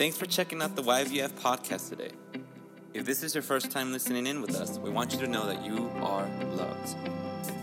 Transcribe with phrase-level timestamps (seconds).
[0.00, 2.12] Thanks for checking out the YVF podcast today.
[2.94, 5.44] If this is your first time listening in with us, we want you to know
[5.44, 6.96] that you are loved.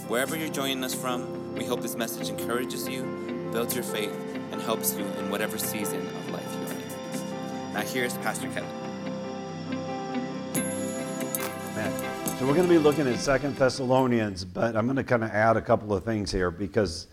[0.08, 4.14] Wherever you're joining us from, we hope this message encourages you, builds your faith,
[4.52, 7.74] and helps you in whatever season of life you're in.
[7.74, 8.70] Now, here's Pastor Kevin.
[11.74, 12.38] Man.
[12.38, 15.32] So we're going to be looking at Second Thessalonians, but I'm going to kind of
[15.32, 17.08] add a couple of things here because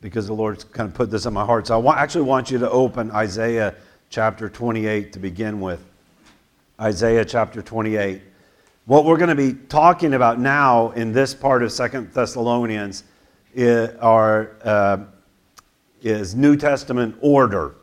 [0.00, 1.66] because the Lord's kind of put this in my heart.
[1.66, 3.74] So I wa- actually want you to open Isaiah
[4.10, 5.86] chapter 28 to begin with.
[6.80, 8.20] Isaiah chapter 28.
[8.86, 13.04] What we're going to be talking about now in this part of Second Thessalonians
[13.54, 14.98] is, are, uh,
[16.02, 17.76] is New Testament order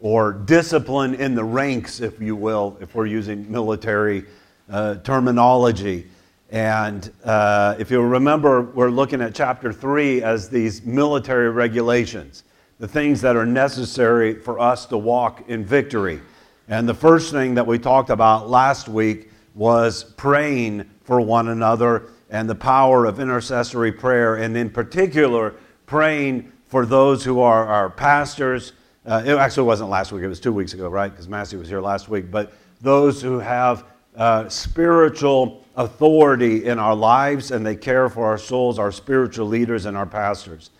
[0.00, 4.24] or discipline in the ranks, if you will, if we're using military
[4.68, 6.08] uh, terminology.
[6.50, 12.42] And uh, if you remember, we're looking at chapter 3 as these military regulations,
[12.78, 16.20] the things that are necessary for us to walk in victory.
[16.68, 22.10] And the first thing that we talked about last week was praying for one another
[22.30, 25.54] and the power of intercessory prayer, and in particular,
[25.86, 28.74] praying for those who are our pastors.
[29.06, 31.10] Uh, it actually wasn't last week, it was two weeks ago, right?
[31.10, 32.30] Because Massey was here last week.
[32.30, 38.36] But those who have uh, spiritual authority in our lives and they care for our
[38.36, 40.70] souls, our spiritual leaders and our pastors.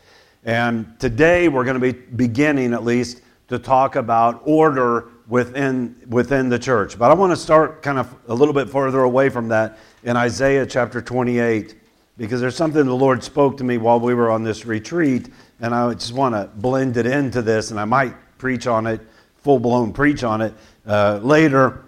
[0.48, 6.48] And today we're going to be beginning, at least, to talk about order within, within
[6.48, 6.98] the church.
[6.98, 10.16] But I want to start kind of a little bit further away from that in
[10.16, 11.74] Isaiah chapter 28,
[12.16, 15.28] because there's something the Lord spoke to me while we were on this retreat,
[15.60, 19.02] and I just want to blend it into this, and I might preach on it,
[19.42, 20.54] full blown preach on it
[20.86, 21.84] uh, later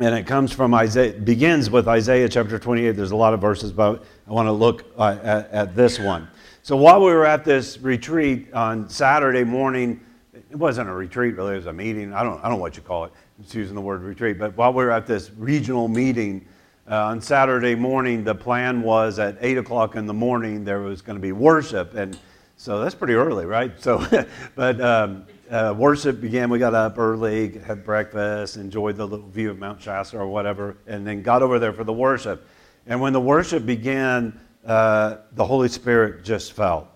[0.00, 2.92] and it comes from Isaiah, begins with Isaiah chapter 28.
[2.92, 6.26] There's a lot of verses, but I want to look uh, at, at, this one.
[6.62, 9.98] So while we were at this retreat on Saturday morning,
[10.34, 12.12] it wasn't a retreat really, it was a meeting.
[12.12, 13.12] I don't, I don't know what you call it.
[13.38, 14.38] I'm using the word retreat.
[14.38, 16.46] But while we were at this regional meeting
[16.88, 21.00] uh, on Saturday morning, the plan was at 8 o'clock in the morning there was
[21.00, 21.94] going to be worship.
[21.94, 22.18] And
[22.56, 23.72] so that's pretty early, right?
[23.82, 24.04] So,
[24.54, 26.50] but um, uh, worship began.
[26.50, 30.76] We got up early, had breakfast, enjoyed the little view of Mount Shasta or whatever,
[30.86, 32.46] and then got over there for the worship.
[32.86, 36.88] And when the worship began, uh, the Holy Spirit just fell.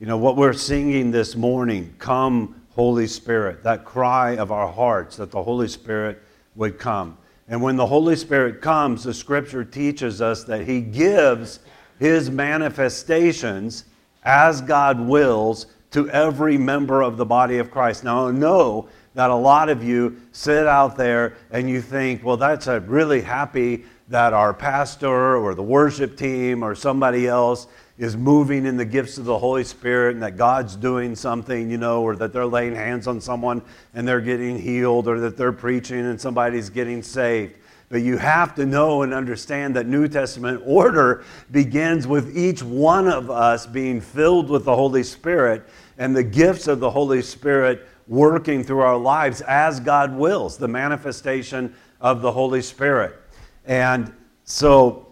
[0.00, 5.16] You know, what we're singing this morning, Come, Holy Spirit, that cry of our hearts
[5.18, 6.22] that the Holy Spirit
[6.56, 7.16] would come.
[7.48, 11.60] And when the Holy Spirit comes, the scripture teaches us that He gives
[11.98, 13.84] His manifestations
[14.24, 18.04] as God wills to every member of the body of Christ.
[18.04, 22.38] Now, I know that a lot of you sit out there and you think, well,
[22.38, 27.66] that's a really happy that our pastor or the worship team or somebody else
[27.98, 31.78] is moving in the gifts of the Holy Spirit and that God's doing something, you
[31.78, 33.62] know, or that they're laying hands on someone
[33.94, 37.54] and they're getting healed or that they're preaching and somebody's getting saved.
[37.90, 43.06] But you have to know and understand that New Testament order begins with each one
[43.06, 45.62] of us being filled with the Holy Spirit
[45.98, 50.66] and the gifts of the Holy Spirit working through our lives as God wills, the
[50.66, 53.21] manifestation of the Holy Spirit.
[53.64, 54.12] And
[54.44, 55.06] so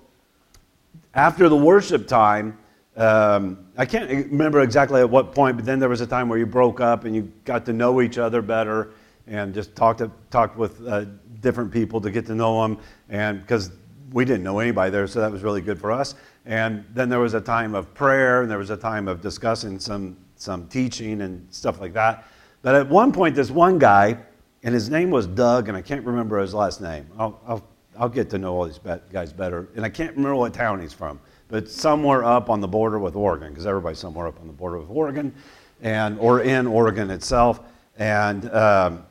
[1.14, 2.58] after the worship time,
[2.96, 6.38] um, I can't remember exactly at what point, but then there was a time where
[6.38, 8.90] you broke up and you got to know each other better
[9.26, 11.04] and just talked, to, talked with uh,
[11.40, 12.78] different people to get to know them.
[13.08, 13.70] And because
[14.12, 16.14] we didn't know anybody there, so that was really good for us.
[16.46, 19.78] And then there was a time of prayer, and there was a time of discussing
[19.78, 22.26] some some teaching and stuff like that.
[22.62, 24.16] But at one point, this one guy,
[24.62, 27.06] and his name was Doug, and I can't remember his last name.
[27.18, 27.68] I'll, I'll,
[28.00, 28.80] I'll get to know all these
[29.12, 29.68] guys better.
[29.76, 33.14] And I can't remember what town he's from, but somewhere up on the border with
[33.14, 35.34] Oregon, because everybody's somewhere up on the border with Oregon,
[35.82, 37.60] and, or in Oregon itself.
[37.98, 39.04] And um,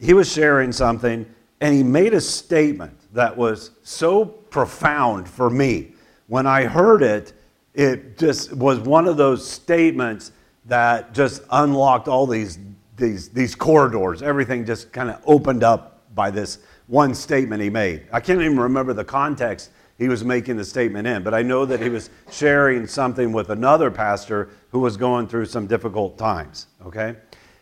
[0.00, 1.26] he was sharing something,
[1.60, 5.92] and he made a statement that was so profound for me.
[6.26, 7.34] When I heard it,
[7.74, 10.32] it just was one of those statements
[10.64, 12.58] that just unlocked all these,
[12.96, 14.22] these, these corridors.
[14.22, 18.06] Everything just kind of opened up by this one statement he made.
[18.12, 21.64] I can't even remember the context he was making the statement in, but I know
[21.64, 26.66] that he was sharing something with another pastor who was going through some difficult times,
[26.84, 27.16] okay?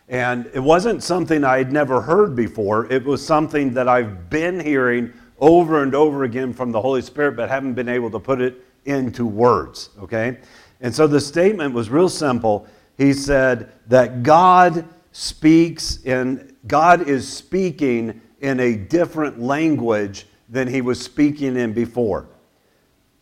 [0.09, 2.91] And it wasn't something I'd never heard before.
[2.91, 7.35] It was something that I've been hearing over and over again from the Holy Spirit,
[7.35, 10.39] but haven't been able to put it into words, okay?
[10.81, 12.67] And so the statement was real simple
[12.97, 20.81] he said that God speaks and God is speaking in a different language than he
[20.81, 22.27] was speaking in before.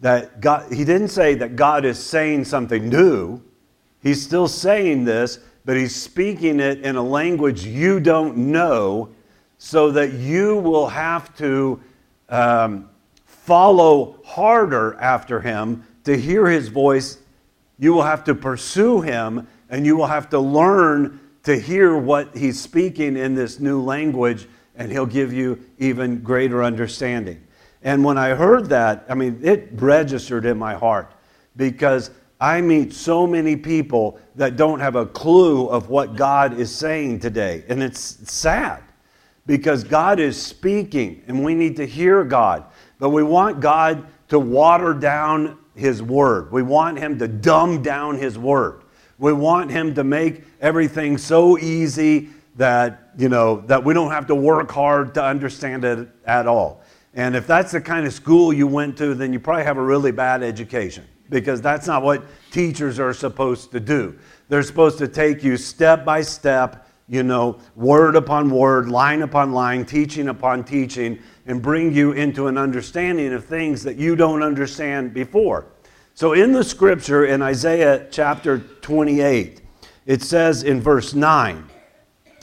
[0.02, 3.42] That God, he didn't say that God is saying something new.
[4.02, 9.10] He's still saying this, but he's speaking it in a language you don't know
[9.60, 11.80] so that you will have to
[12.30, 12.90] um,
[13.24, 17.20] follow harder after him to hear his voice.
[17.78, 22.36] You will have to pursue him and you will have to learn to hear what
[22.36, 27.46] he's speaking in this new language, and he'll give you even greater understanding.
[27.84, 31.14] And when I heard that, I mean, it registered in my heart
[31.56, 36.74] because I meet so many people that don't have a clue of what God is
[36.74, 37.64] saying today.
[37.68, 38.00] And it's
[38.32, 38.84] sad
[39.46, 42.66] because God is speaking and we need to hear God.
[43.00, 48.18] But we want God to water down His Word, we want Him to dumb down
[48.18, 48.84] His Word.
[49.18, 54.28] We want Him to make everything so easy that, you know, that we don't have
[54.28, 56.84] to work hard to understand it at all.
[57.14, 59.84] And if that's the kind of school you went to, then you probably have a
[59.84, 64.18] really bad education because that's not what teachers are supposed to do.
[64.50, 69.54] They're supposed to take you step by step, you know, word upon word, line upon
[69.54, 74.44] line, teaching upon teaching, and bring you into an understanding of things that you don't
[74.44, 75.68] understand before.
[76.14, 79.62] So in the scripture in Isaiah chapter 28,
[80.06, 81.71] it says in verse 9,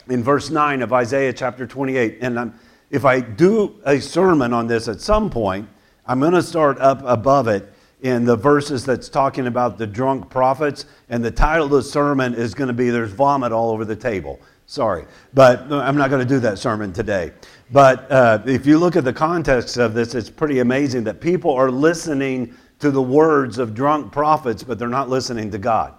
[0.09, 2.59] in verse 9 of Isaiah chapter 28, and I'm,
[2.89, 5.69] if I do a sermon on this at some point,
[6.05, 7.71] I'm going to start up above it
[8.01, 12.33] in the verses that's talking about the drunk prophets, and the title of the sermon
[12.33, 14.39] is going to be There's Vomit All Over the Table.
[14.65, 17.31] Sorry, but I'm not going to do that sermon today.
[17.71, 21.53] But uh, if you look at the context of this, it's pretty amazing that people
[21.53, 25.93] are listening to the words of drunk prophets, but they're not listening to God.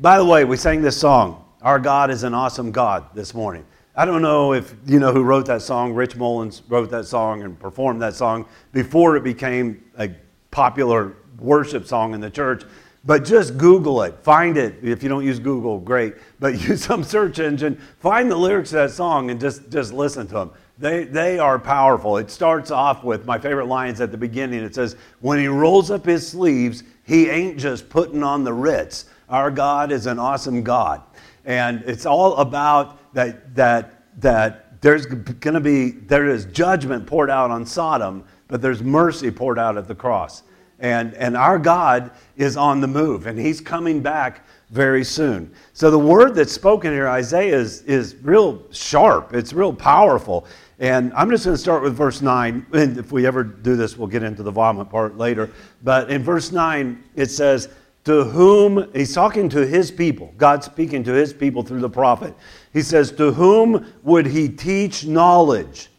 [0.00, 3.66] By the way, we sang this song, Our God is an Awesome God, this morning.
[3.96, 5.92] I don't know if you know who wrote that song.
[5.92, 10.10] Rich Mullins wrote that song and performed that song before it became a
[10.52, 12.62] popular worship song in the church.
[13.04, 14.16] But just Google it.
[14.22, 14.76] Find it.
[14.84, 16.14] If you don't use Google, great.
[16.38, 17.80] But use some search engine.
[17.98, 20.50] Find the lyrics to that song and just, just listen to them.
[20.78, 22.18] They, they are powerful.
[22.18, 24.62] It starts off with my favorite lines at the beginning.
[24.62, 29.06] It says, When he rolls up his sleeves, he ain't just putting on the Ritz.
[29.28, 31.02] Our God is an awesome God.
[31.48, 37.30] And it's all about that, that, that there's going to be, there is judgment poured
[37.30, 40.42] out on Sodom, but there's mercy poured out at the cross.
[40.78, 45.50] And, and our God is on the move, and he's coming back very soon.
[45.72, 49.34] So the word that's spoken here, Isaiah, is, is real sharp.
[49.34, 50.46] It's real powerful.
[50.78, 52.66] And I'm just going to start with verse 9.
[52.74, 55.50] And if we ever do this, we'll get into the vomit part later.
[55.82, 57.70] But in verse 9, it says,
[58.08, 62.32] To whom, he's talking to his people, God speaking to his people through the prophet.
[62.72, 65.90] He says, To whom would he teach knowledge?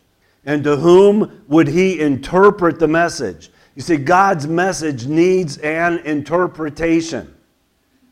[0.43, 3.51] And to whom would he interpret the message?
[3.75, 7.31] You see, God's message needs an interpretation.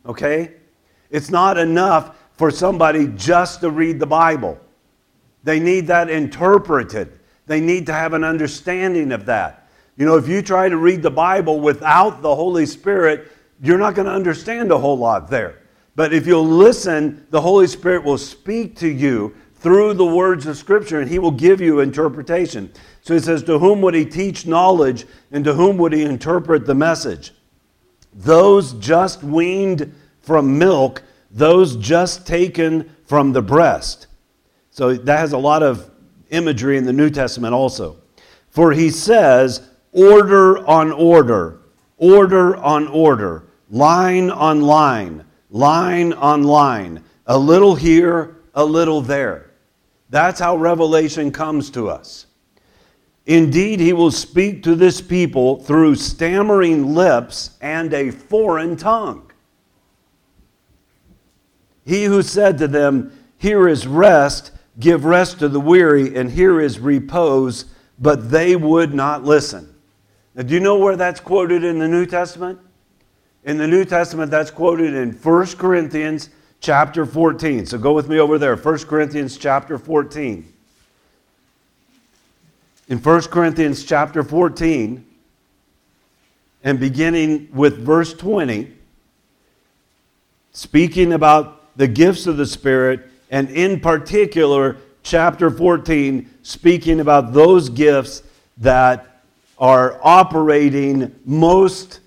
[0.05, 0.53] Okay?
[1.09, 4.59] It's not enough for somebody just to read the Bible.
[5.43, 7.17] They need that interpreted.
[7.47, 9.67] They need to have an understanding of that.
[9.95, 13.95] You know, if you try to read the Bible without the Holy Spirit, you're not
[13.95, 15.61] going to understand a whole lot there.
[15.95, 20.57] But if you'll listen, the Holy Spirit will speak to you through the words of
[20.57, 22.71] Scripture and He will give you interpretation.
[23.01, 26.65] So He says, To whom would He teach knowledge and to whom would He interpret
[26.65, 27.33] the message?
[28.13, 31.01] Those just weaned from milk,
[31.31, 34.07] those just taken from the breast.
[34.71, 35.89] So that has a lot of
[36.29, 37.97] imagery in the New Testament also.
[38.49, 41.61] For he says, order on order,
[41.97, 49.51] order on order, line on line, line on line, a little here, a little there.
[50.09, 52.25] That's how revelation comes to us.
[53.25, 59.31] Indeed, he will speak to this people through stammering lips and a foreign tongue.
[61.85, 66.61] He who said to them, Here is rest, Give rest to the weary, and here
[66.61, 67.65] is repose,
[67.97, 69.73] but they would not listen.
[70.35, 72.59] Now, do you know where that's quoted in the New Testament?
[73.47, 77.65] In the New Testament, that's quoted in 1 Corinthians chapter 14.
[77.65, 80.53] So go with me over there, 1 Corinthians chapter 14.
[82.89, 85.05] In 1 Corinthians chapter 14,
[86.65, 88.69] and beginning with verse 20,
[90.51, 97.69] speaking about the gifts of the Spirit and in particular, chapter 14, speaking about those
[97.69, 98.23] gifts
[98.57, 99.21] that
[99.57, 102.01] are operating most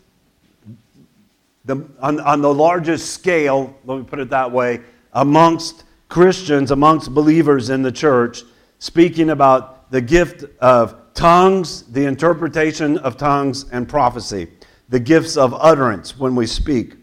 [1.71, 4.81] the, on, on the largest scale, let me put it that way,
[5.13, 8.43] amongst Christians, amongst believers in the church,
[8.79, 14.49] speaking about the gift of tongues, the interpretation of tongues, and prophecy,
[14.89, 16.97] the gifts of utterance when we speak.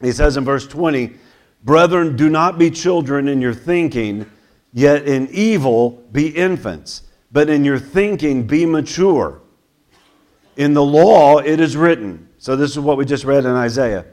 [0.00, 1.12] He says in verse 20,
[1.64, 4.26] Brethren, do not be children in your thinking,
[4.72, 9.40] Yet in evil be infants, but in your thinking be mature.
[10.56, 12.28] In the law it is written.
[12.42, 14.04] So this is what we just read in Isaiah.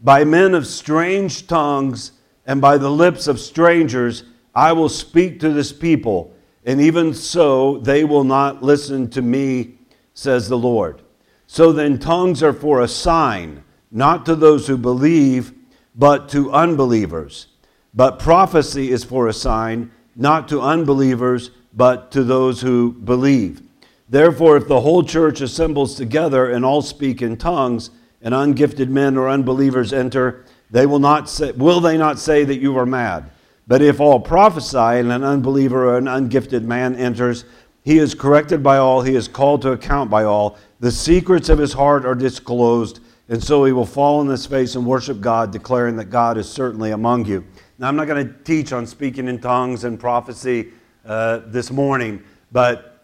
[0.00, 2.10] By men of strange tongues
[2.44, 4.24] and by the lips of strangers
[4.56, 9.78] I will speak to this people, and even so they will not listen to me,
[10.14, 11.02] says the Lord.
[11.46, 13.62] So then tongues are for a sign,
[13.92, 15.54] not to those who believe,
[15.94, 17.46] but to unbelievers.
[17.94, 23.62] But prophecy is for a sign not to unbelievers, but to those who believe.
[24.08, 27.90] Therefore, if the whole church assembles together and all speak in tongues,
[28.22, 32.56] and ungifted men or unbelievers enter, they will not say, will they not say that
[32.56, 33.30] you are mad?
[33.68, 37.44] But if all prophesy and an unbeliever or an ungifted man enters,
[37.84, 40.58] he is corrected by all, he is called to account by all.
[40.80, 42.98] The secrets of his heart are disclosed,
[43.28, 46.48] and so he will fall on his face and worship God, declaring that God is
[46.48, 47.44] certainly among you.
[47.78, 50.72] Now, I'm not going to teach on speaking in tongues and prophecy
[51.04, 52.95] uh, this morning, but,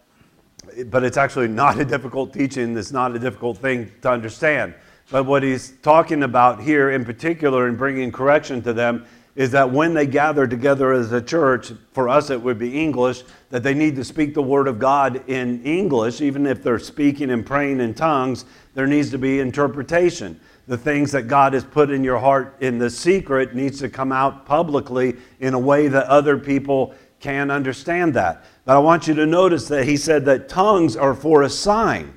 [0.87, 2.77] but it's actually not a difficult teaching.
[2.77, 4.73] It's not a difficult thing to understand.
[5.11, 9.71] But what he's talking about here in particular and bringing correction to them is that
[9.71, 13.73] when they gather together as a church, for us it would be English, that they
[13.73, 17.79] need to speak the word of God in English, even if they're speaking and praying
[17.79, 22.19] in tongues, there needs to be interpretation the things that God has put in your
[22.19, 26.95] heart in the secret needs to come out publicly in a way that other people
[27.23, 28.43] can understand that.
[28.65, 32.13] But I want you to notice that he said that tongues are for a sign.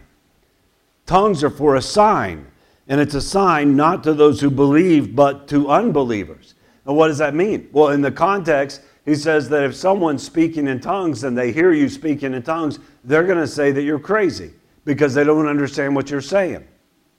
[1.06, 2.44] Tongues are for a sign.
[2.88, 6.54] And it's a sign not to those who believe, but to unbelievers.
[6.84, 7.68] Now, what does that mean?
[7.72, 11.72] Well, in the context, he says that if someone's speaking in tongues and they hear
[11.72, 14.50] you speaking in tongues, they're going to say that you're crazy
[14.84, 16.66] because they don't understand what you're saying,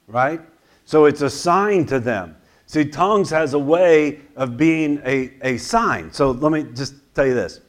[0.08, 0.42] right?
[0.84, 2.36] So it's a sign to them.
[2.66, 6.12] See, tongues has a way of being a, a sign.
[6.12, 7.62] So let me just tell you this.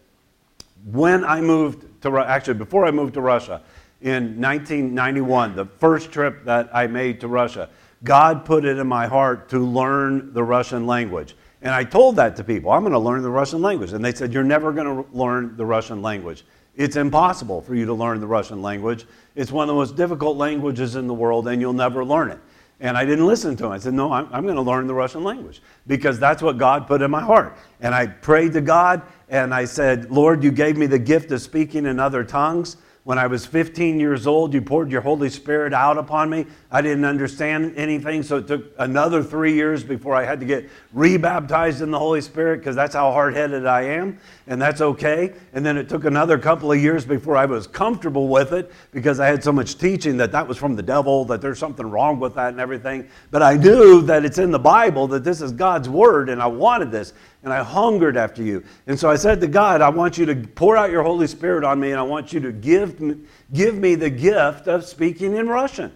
[0.85, 3.63] When I moved to, actually, before I moved to Russia
[4.01, 7.69] in 1991, the first trip that I made to Russia,
[8.05, 11.35] God put it in my heart to learn the Russian language.
[11.63, 12.71] And I told that to people.
[12.71, 13.93] I'm going to learn the Russian language.
[13.93, 16.45] And they said, You're never going to learn the Russian language.
[16.77, 19.05] It's impossible for you to learn the Russian language.
[19.35, 22.39] It's one of the most difficult languages in the world, and you'll never learn it.
[22.79, 23.73] And I didn't listen to him.
[23.73, 26.87] I said, No, I'm, I'm going to learn the Russian language because that's what God
[26.87, 27.57] put in my heart.
[27.81, 31.41] And I prayed to God and I said, Lord, you gave me the gift of
[31.43, 32.77] speaking in other tongues.
[33.05, 36.47] When I was 15 years old, you poured your Holy Spirit out upon me.
[36.71, 40.69] I didn't understand anything, so it took another three years before I had to get
[40.93, 45.33] rebaptized in the Holy Spirit because that's how hard headed I am, and that's okay.
[45.55, 49.19] And then it took another couple of years before I was comfortable with it because
[49.19, 52.21] I had so much teaching that that was from the devil, that there's something wrong
[52.21, 53.09] with that and everything.
[53.31, 56.49] But I knew that it's in the Bible, that this is God's Word, and I
[56.49, 58.63] wanted this and I hungered after you.
[58.87, 61.65] And so I said to God, I want you to pour out your Holy Spirit
[61.65, 63.17] on me, and I want you to give me,
[63.55, 65.93] give me the gift of speaking in Russian.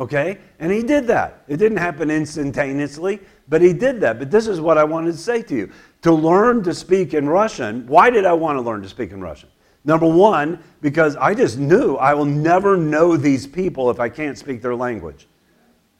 [0.00, 0.38] Okay?
[0.58, 1.44] And he did that.
[1.46, 4.18] It didn't happen instantaneously, but he did that.
[4.18, 5.70] But this is what I wanted to say to you.
[6.02, 9.20] To learn to speak in Russian, why did I want to learn to speak in
[9.20, 9.50] Russian?
[9.84, 14.38] Number one, because I just knew I will never know these people if I can't
[14.38, 15.28] speak their language.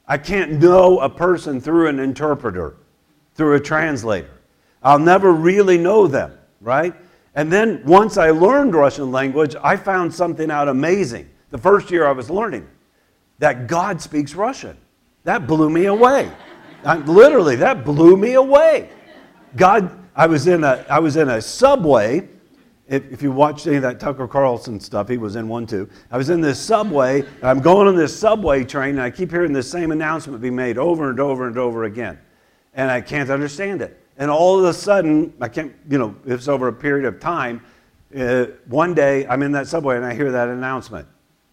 [0.09, 2.77] I can't know a person through an interpreter,
[3.35, 4.31] through a translator.
[4.83, 6.95] I'll never really know them, right?
[7.35, 11.29] And then once I learned Russian language, I found something out amazing.
[11.51, 12.67] The first year I was learning
[13.41, 14.77] that God speaks Russian.
[15.25, 16.31] That blew me away.
[16.85, 18.91] I, literally, that blew me away.
[19.57, 22.29] God, I was in a, I was in a subway.
[22.87, 25.89] If, if you watched any of that Tucker Carlson stuff, he was in one too.
[26.11, 29.31] I was in this subway, and I'm going on this subway train, and I keep
[29.31, 32.19] hearing the same announcement be made over and over and over again.
[32.75, 33.99] And I can't understand it.
[34.19, 37.63] And all of a sudden, I can't, you know, it's over a period of time.
[38.17, 41.09] Uh, one day, I'm in that subway and I hear that announcement.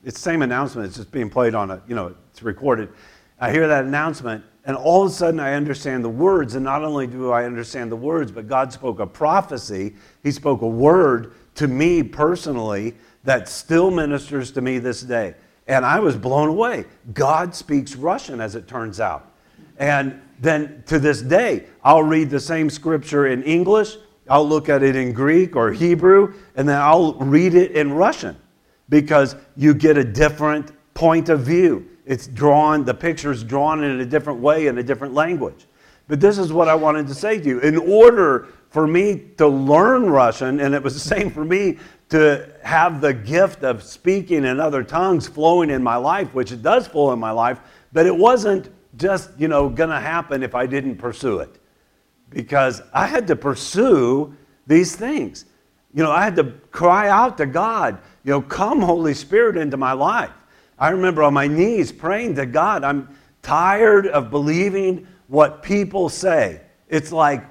[0.08, 2.88] It's the same announcement, it's just being played on a, you know, it's recorded.
[3.42, 6.56] I hear that announcement, and all of a sudden I understand the words.
[6.56, 9.96] And not only do I understand the words, but God spoke a prophecy.
[10.24, 12.96] He spoke a word to me personally
[13.26, 15.36] that still ministers to me this day.
[15.68, 16.86] And I was blown away.
[17.14, 19.34] God speaks Russian, as it turns out.
[19.78, 23.98] And then to this day, I'll read the same scripture in English,
[24.30, 28.38] I'll look at it in Greek or Hebrew, and then I'll read it in Russian
[28.90, 31.88] because you get a different point of view.
[32.06, 35.68] It's drawn, the picture is drawn in a different way in a different language.
[36.08, 37.60] But this is what I wanted to say to you.
[37.60, 41.78] In order for me to learn Russian, and it was the same for me
[42.10, 46.62] to have the gift of speaking in other tongues flowing in my life, which it
[46.62, 47.60] does flow in my life,
[47.92, 51.60] but it wasn't just, you know, to happen if I didn't pursue it.
[52.30, 55.46] Because I had to pursue these things.
[55.94, 59.78] You know, I had to cry out to God, you know, come, Holy Spirit, into
[59.78, 60.34] my life.
[60.78, 63.08] I remember on my knees praying to God, I'm
[63.42, 66.60] tired of believing what people say.
[66.90, 67.46] It's like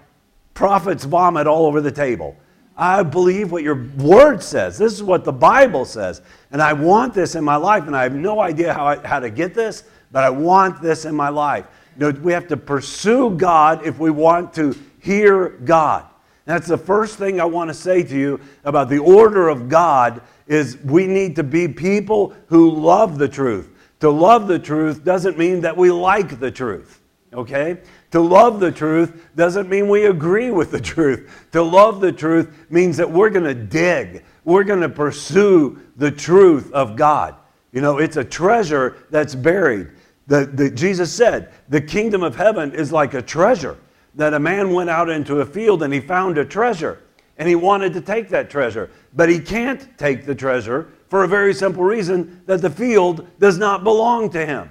[0.52, 2.36] prophets vomit all over the table.
[2.76, 4.76] I believe what your word says.
[4.76, 6.20] This is what the Bible says.
[6.50, 7.86] And I want this in my life.
[7.86, 11.06] And I have no idea how, I, how to get this, but I want this
[11.06, 11.64] in my life.
[11.98, 16.04] You know, we have to pursue God if we want to hear God.
[16.46, 20.22] That's the first thing I want to say to you about the order of God
[20.46, 23.68] is we need to be people who love the truth.
[24.00, 27.02] To love the truth doesn't mean that we like the truth.
[27.32, 27.78] Okay?
[28.12, 31.48] To love the truth doesn't mean we agree with the truth.
[31.50, 34.24] To love the truth means that we're going to dig.
[34.44, 37.34] We're going to pursue the truth of God.
[37.72, 39.88] You know, it's a treasure that's buried.
[40.28, 43.76] The, the, Jesus said, the kingdom of heaven is like a treasure
[44.16, 47.02] that a man went out into a field and he found a treasure
[47.38, 48.90] and he wanted to take that treasure.
[49.14, 53.58] But he can't take the treasure for a very simple reason that the field does
[53.58, 54.70] not belong to him.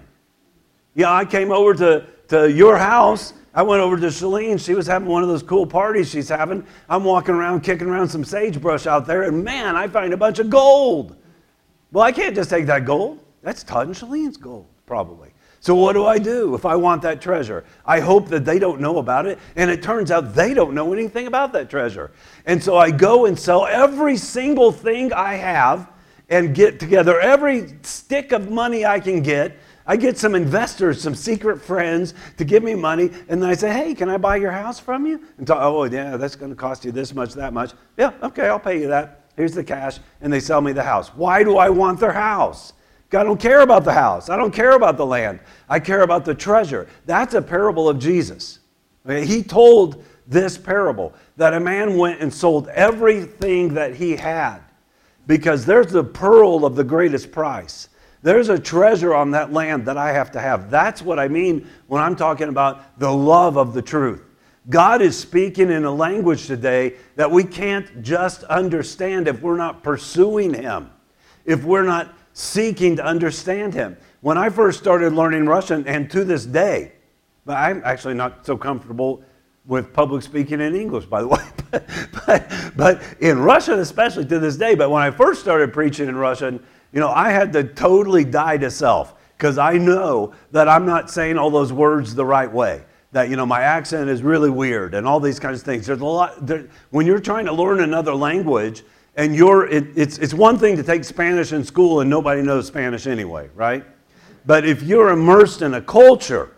[0.95, 3.33] Yeah, I came over to, to your house.
[3.53, 4.59] I went over to Shalene.
[4.63, 6.65] She was having one of those cool parties she's having.
[6.89, 10.39] I'm walking around, kicking around some sagebrush out there, and man, I find a bunch
[10.39, 11.15] of gold.
[11.91, 13.19] Well, I can't just take that gold.
[13.41, 15.34] That's Todd and Shalene's gold, probably.
[15.65, 17.65] So, what do I do if I want that treasure?
[17.87, 20.93] I hope that they don't know about it, and it turns out they don't know
[20.93, 22.11] anything about that treasure.
[22.45, 25.91] And so I go and sell every single thing I have
[26.29, 29.57] and get together every stick of money I can get.
[29.87, 33.73] I get some investors, some secret friends to give me money, and then I say,
[33.73, 35.19] Hey, can I buy your house from you?
[35.39, 37.73] And talk, oh, yeah, that's going to cost you this much, that much.
[37.97, 39.31] Yeah, okay, I'll pay you that.
[39.35, 41.07] Here's the cash, and they sell me the house.
[41.15, 42.73] Why do I want their house?
[43.13, 44.29] I don't care about the house.
[44.29, 45.39] I don't care about the land.
[45.69, 46.87] I care about the treasure.
[47.05, 48.59] That's a parable of Jesus.
[49.07, 54.59] He told this parable that a man went and sold everything that he had
[55.27, 57.89] because there's the pearl of the greatest price.
[58.21, 60.71] There's a treasure on that land that I have to have.
[60.71, 64.23] That's what I mean when I'm talking about the love of the truth.
[64.67, 69.83] God is speaking in a language today that we can't just understand if we're not
[69.83, 70.89] pursuing Him,
[71.45, 73.95] if we're not seeking to understand him.
[74.19, 76.91] When I first started learning Russian, and to this day,
[77.45, 79.23] but I'm actually not so comfortable
[79.65, 81.87] with public speaking in English, by the way, but,
[82.25, 84.75] but, but in Russian, especially to this day.
[84.75, 88.57] But when I first started preaching in Russian, you know, I had to totally die
[88.57, 92.83] to self because I know that I'm not saying all those words the right way.
[93.13, 95.85] That you know my accent is really weird and all these kinds of things.
[95.85, 96.45] There's a lot.
[96.45, 98.83] There, when you're trying to learn another language,
[99.17, 102.67] and you're, it, it's, it's one thing to take Spanish in school and nobody knows
[102.67, 103.85] Spanish anyway, right?
[104.45, 106.51] But if you're immersed in a culture,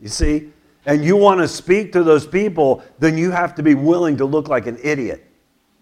[0.00, 0.50] you see,
[0.86, 4.24] and you want to speak to those people, then you have to be willing to
[4.24, 5.26] look like an idiot.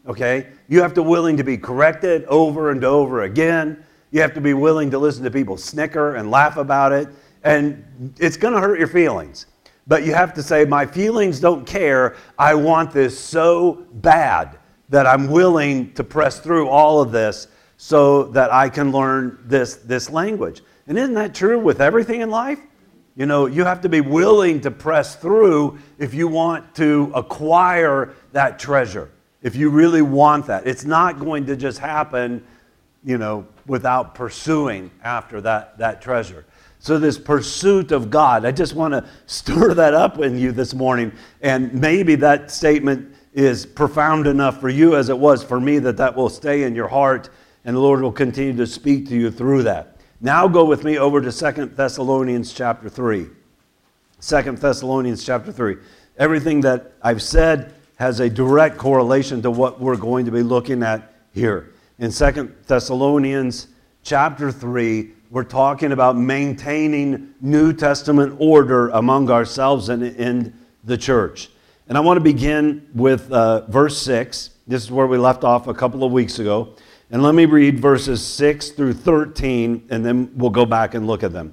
[0.06, 0.48] Okay?
[0.68, 3.84] You have to willing to be corrected over and over again.
[4.10, 7.08] You have to be willing to listen to people snicker and laugh about it.
[7.44, 9.46] And it's going to hurt your feelings.
[9.86, 12.16] But you have to say, My feelings don't care.
[12.38, 14.58] I want this so bad
[14.92, 19.76] that I'm willing to press through all of this so that I can learn this,
[19.76, 20.61] this language.
[20.87, 22.61] And isn't that true with everything in life?
[23.16, 28.14] You know, you have to be willing to press through if you want to acquire
[28.33, 30.66] that treasure, if you really want that.
[30.66, 32.44] It's not going to just happen,
[33.02, 36.44] you know, without pursuing after that, that treasure.
[36.81, 40.74] So, this pursuit of God, I just want to stir that up in you this
[40.74, 41.12] morning.
[41.40, 45.97] And maybe that statement is profound enough for you as it was for me that
[45.97, 47.31] that will stay in your heart
[47.64, 49.97] and the Lord will continue to speak to you through that.
[50.21, 53.27] Now go with me over to Second Thessalonians chapter 3.
[54.21, 55.77] 2 Thessalonians chapter 3.
[56.18, 60.83] Everything that I've said has a direct correlation to what we're going to be looking
[60.83, 61.73] at here.
[61.99, 63.68] In Second Thessalonians
[64.03, 70.53] chapter 3, we're talking about maintaining New Testament order among ourselves and in
[70.85, 71.49] the church.
[71.92, 74.48] And I want to begin with uh, verse 6.
[74.66, 76.74] This is where we left off a couple of weeks ago.
[77.11, 81.22] And let me read verses 6 through 13, and then we'll go back and look
[81.22, 81.52] at them.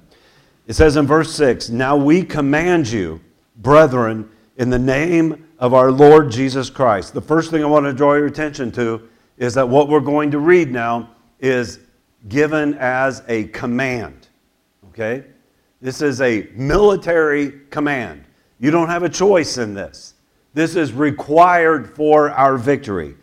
[0.66, 3.20] It says in verse 6 Now we command you,
[3.56, 7.12] brethren, in the name of our Lord Jesus Christ.
[7.12, 10.30] The first thing I want to draw your attention to is that what we're going
[10.30, 11.80] to read now is
[12.30, 14.28] given as a command.
[14.88, 15.22] Okay?
[15.82, 18.24] This is a military command.
[18.58, 20.09] You don't have a choice in this.
[20.52, 23.14] This is required for our victory.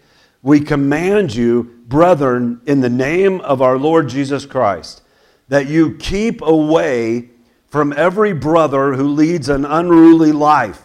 [0.42, 5.02] We command you, brethren, in the name of our Lord Jesus Christ,
[5.50, 7.30] that you keep away
[7.68, 10.84] from every brother who leads an unruly life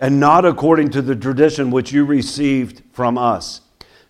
[0.00, 3.60] and not according to the tradition which you received from us.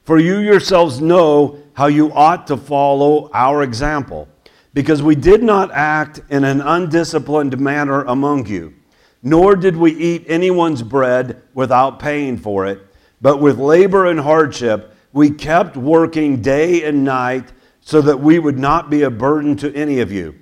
[0.04, 4.28] For you yourselves know how you ought to follow our example,
[4.72, 8.74] because we did not act in an undisciplined manner among you,
[9.22, 12.80] nor did we eat anyone's bread without paying for it,
[13.20, 18.58] but with labor and hardship we kept working day and night so that we would
[18.58, 20.38] not be a burden to any of you.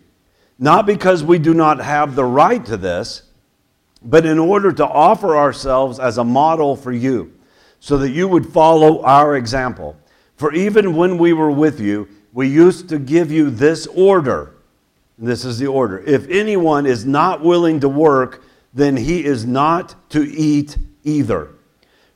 [0.59, 3.23] Not because we do not have the right to this,
[4.03, 7.33] but in order to offer ourselves as a model for you,
[7.81, 9.97] so that you would follow our example.
[10.37, 14.55] For even when we were with you, we used to give you this order.
[15.17, 15.99] This is the order.
[16.01, 21.51] If anyone is not willing to work, then he is not to eat either.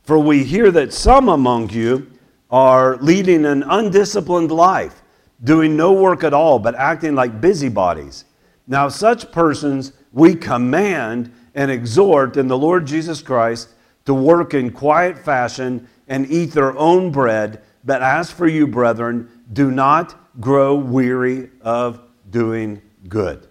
[0.02, 2.10] For we hear that some among you
[2.50, 5.02] are leading an undisciplined life,
[5.42, 8.24] doing no work at all, but acting like busybodies.
[8.66, 13.70] Now, such persons we command and exhort in the Lord Jesus Christ
[14.04, 17.62] to work in quiet fashion and eat their own bread.
[17.84, 23.48] But as for you, brethren, do not grow weary of doing good.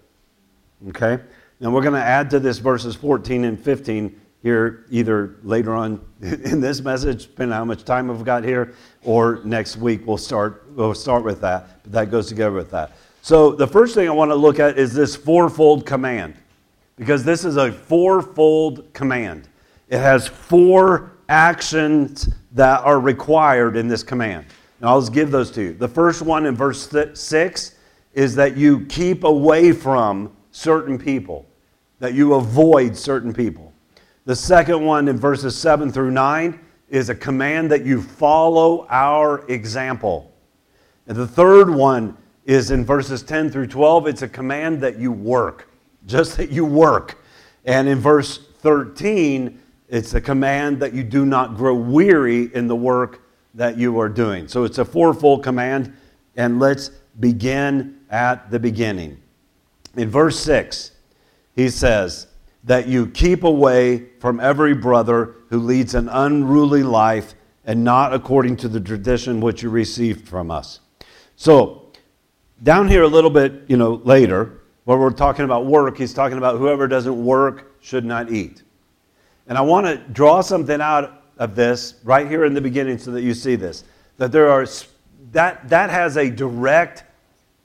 [0.88, 1.22] Okay?
[1.62, 6.04] Now we're going to add to this verses 14 and 15 here either later on
[6.20, 10.18] in this message, depending on how much time we've got here, or next week we'll
[10.18, 11.84] start, we'll start with that.
[11.84, 12.96] But that goes together with that.
[13.22, 16.34] So the first thing I want to look at is this fourfold command,
[16.96, 19.48] because this is a fourfold command.
[19.88, 24.46] It has four actions that are required in this command.
[24.80, 25.74] And I'll just give those to you.
[25.74, 27.76] The first one in verse 6
[28.14, 31.46] is that you keep away from certain people,
[32.02, 33.72] that you avoid certain people.
[34.24, 39.48] The second one in verses 7 through 9 is a command that you follow our
[39.48, 40.34] example.
[41.06, 45.12] And the third one is in verses 10 through 12, it's a command that you
[45.12, 45.68] work,
[46.08, 47.22] just that you work.
[47.66, 52.74] And in verse 13, it's a command that you do not grow weary in the
[52.74, 53.22] work
[53.54, 54.48] that you are doing.
[54.48, 55.96] So it's a fourfold command,
[56.36, 56.88] and let's
[57.20, 59.22] begin at the beginning.
[59.94, 60.91] In verse 6,
[61.54, 62.26] he says,
[62.64, 67.34] that you keep away from every brother who leads an unruly life
[67.64, 70.80] and not according to the tradition which you received from us.
[71.36, 71.90] So,
[72.62, 76.38] down here a little bit, you know, later, where we're talking about work, he's talking
[76.38, 78.62] about whoever doesn't work should not eat.
[79.48, 83.10] And I want to draw something out of this right here in the beginning so
[83.12, 83.84] that you see this.
[84.18, 84.66] That there are
[85.32, 87.04] that that has a direct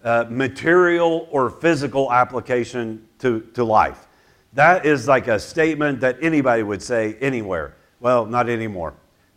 [0.03, 4.07] uh, material or physical application to, to life.
[4.53, 7.75] That is like a statement that anybody would say anywhere.
[7.99, 8.93] Well, not anymore.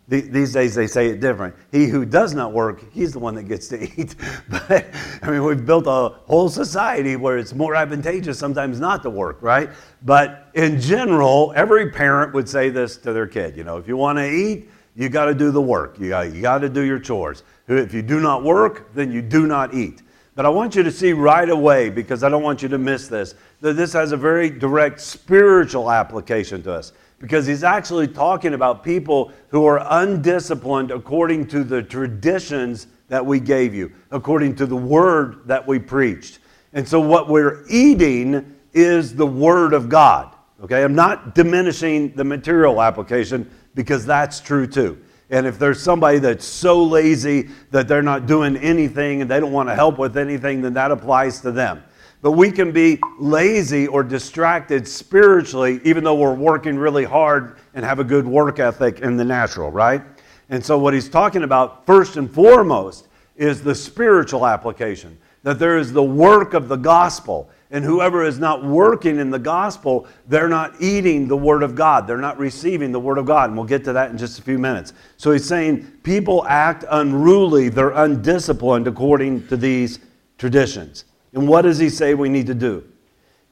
[0.09, 1.55] These days they say it different.
[1.71, 4.16] He who does not work, he's the one that gets to eat.
[4.49, 4.87] But
[5.23, 9.38] I mean, we've built a whole society where it's more advantageous sometimes not to work,
[9.40, 9.71] right?
[10.03, 13.57] But in general, every parent would say this to their kid.
[13.57, 16.01] You know, if you want to eat, you got to do the work.
[16.01, 17.45] You got, you got to do your chores.
[17.69, 20.03] If you do not work, then you do not eat.
[20.40, 23.09] But I want you to see right away, because I don't want you to miss
[23.09, 26.94] this, that this has a very direct spiritual application to us.
[27.18, 33.38] Because he's actually talking about people who are undisciplined according to the traditions that we
[33.38, 36.38] gave you, according to the word that we preached.
[36.72, 40.35] And so, what we're eating is the word of God.
[40.64, 44.98] Okay, I'm not diminishing the material application because that's true too.
[45.31, 49.53] And if there's somebody that's so lazy that they're not doing anything and they don't
[49.53, 51.83] want to help with anything, then that applies to them.
[52.21, 57.85] But we can be lazy or distracted spiritually, even though we're working really hard and
[57.85, 60.03] have a good work ethic in the natural, right?
[60.51, 65.79] And so, what he's talking about, first and foremost, is the spiritual application that there
[65.79, 67.49] is the work of the gospel.
[67.72, 72.06] And whoever is not working in the gospel, they're not eating the Word of God.
[72.06, 73.50] They're not receiving the Word of God.
[73.50, 74.92] And we'll get to that in just a few minutes.
[75.16, 80.00] So he's saying people act unruly, they're undisciplined according to these
[80.37, 81.04] traditions.
[81.33, 82.85] And what does he say we need to do?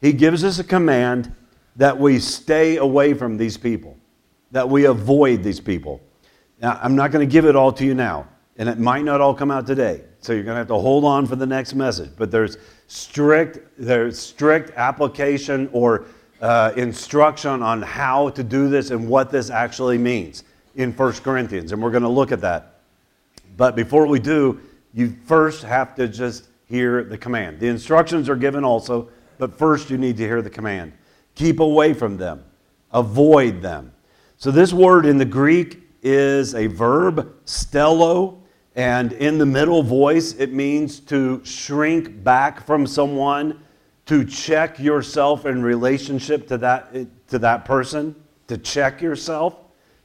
[0.01, 1.33] He gives us a command
[1.77, 3.97] that we stay away from these people,
[4.51, 6.01] that we avoid these people.
[6.61, 8.27] Now, I'm not going to give it all to you now,
[8.57, 10.03] and it might not all come out today.
[10.21, 12.11] So you're going to have to hold on for the next message.
[12.17, 12.57] But there's
[12.89, 16.07] strict, there's strict application or
[16.41, 21.73] uh, instruction on how to do this and what this actually means in 1 Corinthians.
[21.73, 22.81] And we're going to look at that.
[23.57, 24.61] But before we do,
[24.95, 27.61] you first have to just hear the command.
[27.61, 30.93] The instructions are given also, but first you need to hear the command.
[31.35, 32.45] Keep away from them,
[32.93, 33.93] avoid them.
[34.37, 38.39] So, this word in the Greek is a verb, stello,
[38.79, 43.61] and in the middle voice, it means to shrink back from someone,
[44.07, 46.95] to check yourself in relationship to that,
[47.27, 48.15] to that person,
[48.47, 49.57] to check yourself,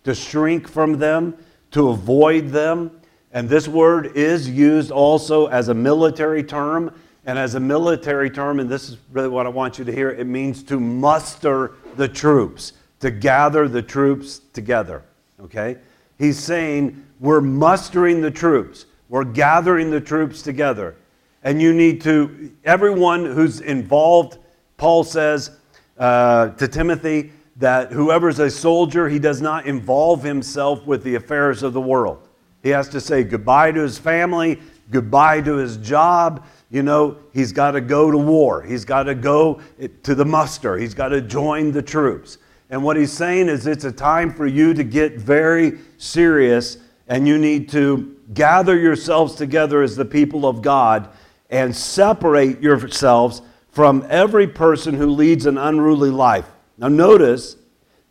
[0.05, 1.37] to shrink from them,
[1.69, 2.99] to avoid them.
[3.31, 6.99] And this word is used also as a military term.
[7.27, 10.09] And as a military term, and this is really what I want you to hear,
[10.09, 15.03] it means to muster the troops, to gather the troops together.
[15.39, 15.77] Okay?
[16.17, 20.95] He's saying, we're mustering the troops, we're gathering the troops together.
[21.43, 24.37] And you need to, everyone who's involved,
[24.77, 25.51] Paul says
[25.97, 31.61] uh, to Timothy, that whoever's a soldier, he does not involve himself with the affairs
[31.61, 32.27] of the world.
[32.63, 36.45] He has to say goodbye to his family, goodbye to his job.
[36.71, 38.63] You know, he's got to go to war.
[38.63, 39.61] He's got to go
[40.03, 40.77] to the muster.
[40.77, 42.37] He's got to join the troops.
[42.73, 47.27] And what he's saying is it's a time for you to get very serious and
[47.27, 51.09] you need to gather yourselves together as the people of God
[51.51, 56.47] and separate yourselves from every person who leads an unruly life.
[56.79, 57.57] Now, notice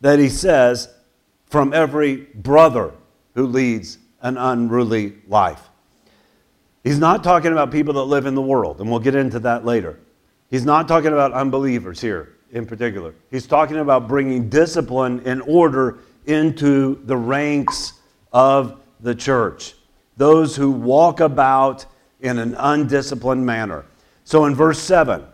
[0.00, 0.88] that he says,
[1.46, 2.92] from every brother
[3.34, 5.70] who leads an unruly life.
[6.84, 9.64] He's not talking about people that live in the world, and we'll get into that
[9.64, 9.98] later.
[10.50, 13.14] He's not talking about unbelievers here in particular.
[13.30, 17.94] He's talking about bringing discipline and order into the ranks
[18.32, 19.74] of the church,
[20.16, 21.86] those who walk about
[22.20, 23.84] in an undisciplined manner.
[24.24, 25.24] So in verse 7,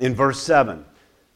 [0.00, 0.84] in verse 7,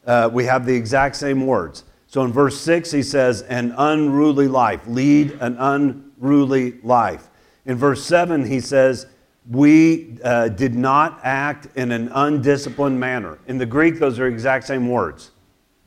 [0.05, 1.85] uh, we have the exact same words.
[2.07, 7.29] So in verse 6, he says, an unruly life, lead an unruly life.
[7.65, 9.07] In verse 7, he says,
[9.49, 13.37] we uh, did not act in an undisciplined manner.
[13.47, 15.31] In the Greek, those are exact same words.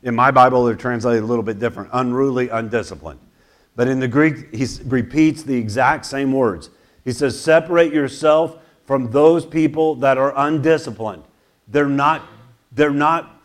[0.02, 3.20] In my Bible, they're translated a little bit different unruly, undisciplined.
[3.74, 6.70] But in the Greek, he repeats the exact same words.
[7.04, 11.24] He says, Separate yourself from those people that are undisciplined.
[11.66, 12.22] They're not,
[12.72, 13.38] they're not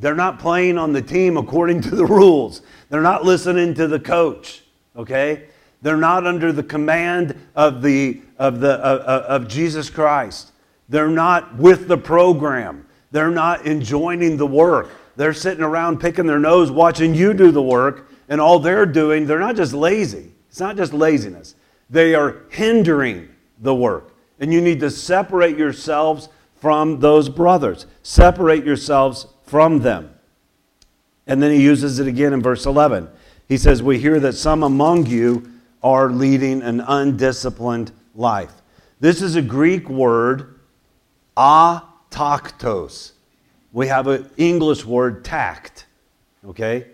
[0.00, 2.62] they're not playing on the team according to the rules.
[2.88, 4.62] They're not listening to the coach,
[4.96, 5.48] okay?
[5.82, 10.52] They're not under the command of, the, of, the, uh, of Jesus Christ.
[10.88, 12.86] They're not with the program.
[13.10, 14.90] They're not enjoying the work.
[15.16, 19.26] They're sitting around picking their nose, watching you do the work, and all they're doing,
[19.26, 20.32] they're not just lazy.
[20.48, 21.54] It's not just laziness.
[21.90, 24.14] They are hindering the work.
[24.38, 27.86] And you need to separate yourselves from those brothers.
[28.02, 30.14] Separate yourselves from them.
[31.26, 33.08] And then he uses it again in verse 11.
[33.48, 35.50] He says, We hear that some among you
[35.82, 38.52] are leading an undisciplined life.
[39.00, 40.58] This is a Greek word,
[41.36, 43.12] ataktos.
[43.72, 45.86] We have an English word, tact.
[46.44, 46.88] Okay?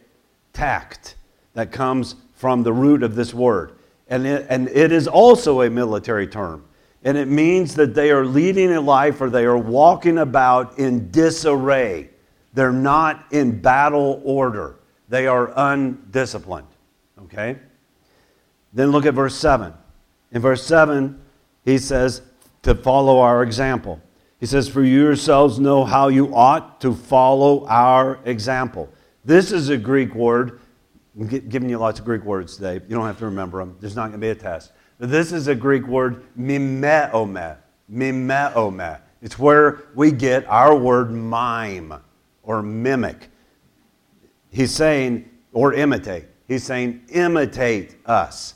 [0.52, 1.16] Tact.
[1.54, 3.72] That comes from the root of this word.
[4.08, 6.64] And it, and it is also a military term.
[7.04, 11.10] And it means that they are leading a life or they are walking about in
[11.10, 12.10] disarray.
[12.52, 14.76] They're not in battle order,
[15.08, 16.68] they are undisciplined.
[17.24, 17.56] Okay?
[18.72, 19.72] Then look at verse 7.
[20.34, 21.18] In verse 7,
[21.64, 22.20] he says
[22.62, 24.02] to follow our example.
[24.40, 28.92] He says, For you yourselves know how you ought to follow our example.
[29.24, 30.60] This is a Greek word.
[31.18, 32.74] I'm giving you lots of Greek words today.
[32.74, 33.76] You don't have to remember them.
[33.80, 34.72] There's not going to be a test.
[34.98, 37.56] But this is a Greek word, mimeome.
[37.90, 39.00] Mimeome.
[39.22, 41.94] It's where we get our word mime
[42.42, 43.28] or mimic.
[44.50, 46.24] He's saying, or imitate.
[46.48, 48.54] He's saying, imitate us,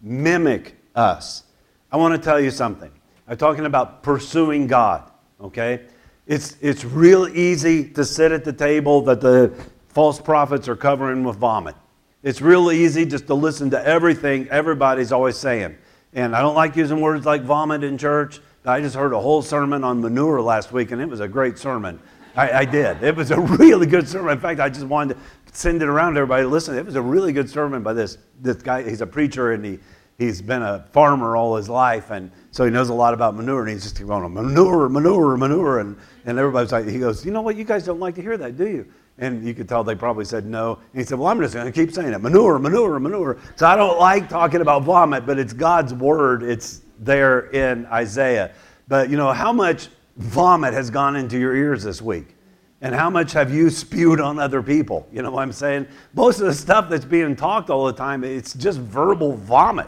[0.00, 1.44] mimic us.
[1.90, 2.90] I want to tell you something.
[3.28, 5.86] I'm talking about pursuing God, okay?
[6.26, 9.52] It's, it's real easy to sit at the table that the
[9.88, 11.74] false prophets are covering with vomit.
[12.22, 15.76] It's real easy just to listen to everything everybody's always saying.
[16.12, 18.40] And I don't like using words like vomit in church.
[18.64, 21.58] I just heard a whole sermon on manure last week, and it was a great
[21.58, 21.98] sermon.
[22.36, 23.02] I, I, did.
[23.02, 24.32] It was a really good sermon.
[24.32, 25.20] In fact, I just wanted to
[25.52, 26.44] send it around to everybody.
[26.44, 28.88] Listen, it was a really good sermon by this, this guy.
[28.88, 29.78] He's a preacher and he,
[30.22, 32.10] he's been a farmer all his life.
[32.10, 33.62] And so he knows a lot about manure.
[33.62, 35.80] And he's just going, manure, manure, manure.
[35.80, 37.56] And, and everybody's like, he goes, you know what?
[37.56, 38.86] You guys don't like to hear that, do you?
[39.18, 40.78] And you could tell they probably said no.
[40.92, 43.38] And he said, well, I'm just going to keep saying it manure, manure, manure.
[43.56, 46.42] So I don't like talking about vomit, but it's God's word.
[46.42, 48.52] It's there in Isaiah.
[48.88, 52.36] But, you know, how much vomit has gone into your ears this week?
[52.80, 55.06] And how much have you spewed on other people?
[55.12, 55.86] You know what I'm saying?
[56.14, 59.86] Most of the stuff that's being talked all the time, it's just verbal vomit.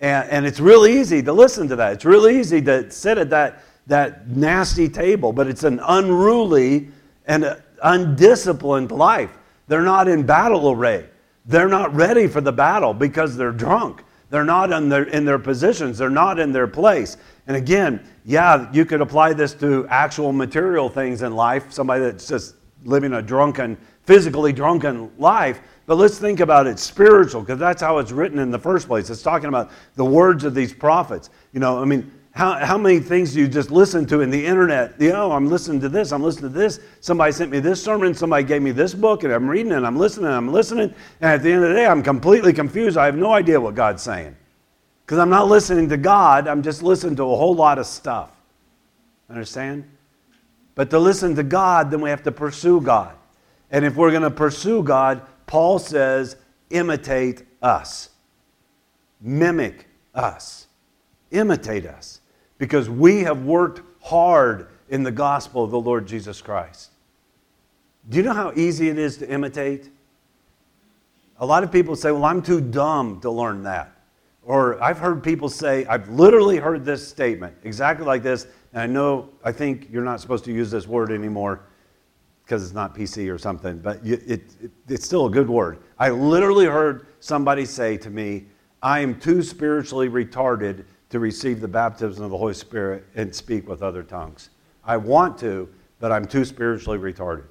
[0.00, 1.94] And, and it's real easy to listen to that.
[1.94, 6.88] It's real easy to sit at that, that nasty table, but it's an unruly
[7.26, 9.30] and undisciplined life.
[9.66, 11.08] They're not in battle array.
[11.46, 14.04] They're not ready for the battle because they're drunk.
[14.30, 15.98] They're not in their, in their positions.
[15.98, 17.16] They're not in their place.
[17.46, 22.28] And again, yeah, you could apply this to actual material things in life, somebody that's
[22.28, 25.60] just living a drunken, physically drunken life.
[25.88, 29.08] But let's think about it spiritual, because that's how it's written in the first place.
[29.08, 31.30] It's talking about the words of these prophets.
[31.54, 34.44] You know, I mean, how, how many things do you just listen to in the
[34.44, 35.00] internet?
[35.00, 36.78] You know, I'm listening to this, I'm listening to this.
[37.00, 39.96] Somebody sent me this sermon, somebody gave me this book, and I'm reading and I'm
[39.96, 40.94] listening and I'm listening.
[41.22, 42.98] And at the end of the day, I'm completely confused.
[42.98, 44.36] I have no idea what God's saying.
[45.06, 48.30] Because I'm not listening to God, I'm just listening to a whole lot of stuff.
[49.30, 49.90] Understand?
[50.74, 53.14] But to listen to God, then we have to pursue God.
[53.70, 56.36] And if we're going to pursue God, Paul says,
[56.70, 58.10] imitate us,
[59.20, 60.68] mimic us,
[61.32, 62.20] imitate us,
[62.58, 66.92] because we have worked hard in the gospel of the Lord Jesus Christ.
[68.08, 69.90] Do you know how easy it is to imitate?
[71.40, 73.92] A lot of people say, Well, I'm too dumb to learn that.
[74.42, 78.86] Or I've heard people say, I've literally heard this statement exactly like this, and I
[78.86, 81.60] know, I think you're not supposed to use this word anymore
[82.48, 85.80] because it's not PC or something, but it, it, it's still a good word.
[85.98, 88.46] I literally heard somebody say to me,
[88.82, 93.68] I am too spiritually retarded to receive the baptism of the Holy Spirit and speak
[93.68, 94.48] with other tongues.
[94.82, 95.68] I want to,
[96.00, 97.44] but I'm too spiritually retarded.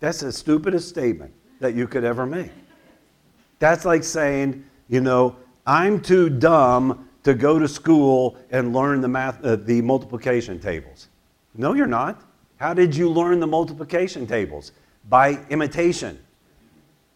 [0.00, 2.52] That's the stupidest statement that you could ever make.
[3.58, 5.36] That's like saying, you know,
[5.66, 11.08] I'm too dumb to go to school and learn the, math, uh, the multiplication tables.
[11.54, 12.22] No, you're not.
[12.56, 14.72] How did you learn the multiplication tables?
[15.08, 16.18] By imitation.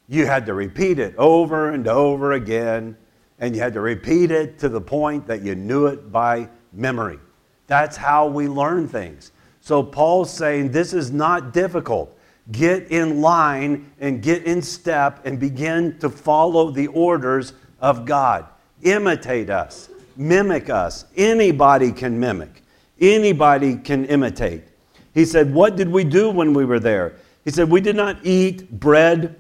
[0.09, 2.97] You had to repeat it over and over again,
[3.39, 7.19] and you had to repeat it to the point that you knew it by memory.
[7.67, 9.33] That's how we learn things.
[9.61, 12.17] So Paul's saying this is not difficult.
[12.51, 18.47] Get in line and get in step and begin to follow the orders of God.
[18.83, 21.05] Imitate us, mimic us.
[21.17, 22.63] Anybody can mimic,
[23.01, 24.65] anybody can imitate.
[25.15, 27.17] He said, What did we do when we were there?
[27.45, 29.37] He said, We did not eat bread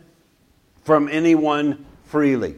[0.82, 2.56] from anyone freely.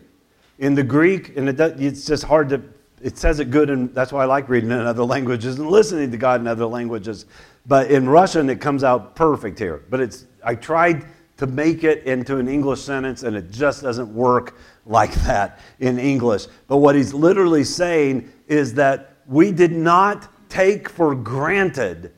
[0.59, 2.63] In the Greek, and it, it's just hard to,
[3.03, 6.11] it says it good, and that's why I like reading in other languages and listening
[6.11, 7.27] to God in other languages.
[7.67, 9.83] But in Russian, it comes out perfect here.
[9.91, 11.07] But it's, I tried
[11.39, 15.99] to make it into an English sentence, and it just doesn't work like that in
[15.99, 16.47] English.
[16.69, 22.13] But what he's literally saying is that we did not take for granted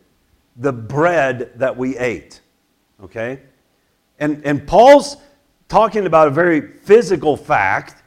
[0.57, 2.41] the bread that we ate.
[3.03, 3.41] Okay?
[4.19, 5.17] And, and Paul's
[5.69, 8.03] talking about a very physical fact,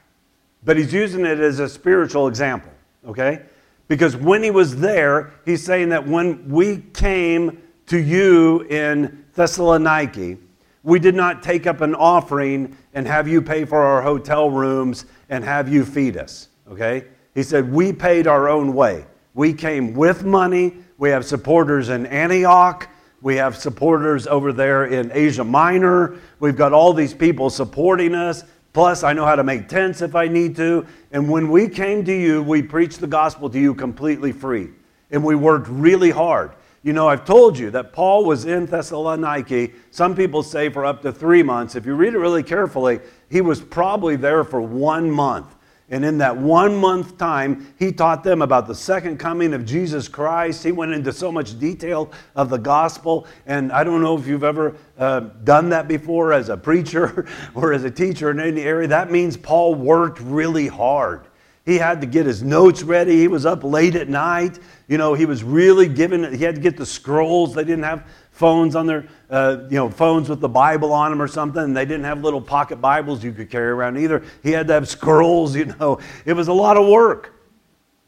[0.64, 2.72] but he's using it as a spiritual example.
[3.06, 3.44] Okay?
[3.88, 10.38] Because when he was there, he's saying that when we came to you in Thessaloniki,
[10.84, 15.06] we did not take up an offering and have you pay for our hotel rooms
[15.30, 16.50] and have you feed us.
[16.70, 17.06] Okay?
[17.34, 19.06] He said, We paid our own way.
[19.34, 22.90] We came with money, we have supporters in Antioch.
[23.22, 26.16] We have supporters over there in Asia Minor.
[26.40, 28.44] We've got all these people supporting us.
[28.74, 30.86] Plus, I know how to make tents if I need to.
[31.12, 34.70] And when we came to you, we preached the gospel to you completely free.
[35.10, 36.52] And we worked really hard.
[36.84, 41.02] You know, I've told you that Paul was in Thessaloniki, some people say for up
[41.02, 41.76] to three months.
[41.76, 45.57] If you read it really carefully, he was probably there for one month.
[45.89, 50.10] And in that one month time, he taught them about the second coming of Jesus
[50.10, 50.63] Christ.
[50.63, 53.26] He went into so much detail of the gospel.
[53.45, 57.71] And I don't know if you've ever uh, done that before as a preacher or
[57.71, 58.88] as a teacher in any area.
[58.88, 61.28] That means Paul worked really hard.
[61.65, 63.17] He had to get his notes ready.
[63.17, 64.60] He was up late at night.
[64.88, 67.54] You know, he was really giving, he had to get the scrolls.
[67.54, 71.21] They didn't have phones on their, uh, you know, phones with the Bible on them
[71.21, 71.63] or something.
[71.63, 74.23] And they didn't have little pocket Bibles you could carry around either.
[74.43, 76.00] He had to have scrolls, you know.
[76.26, 77.34] It was a lot of work.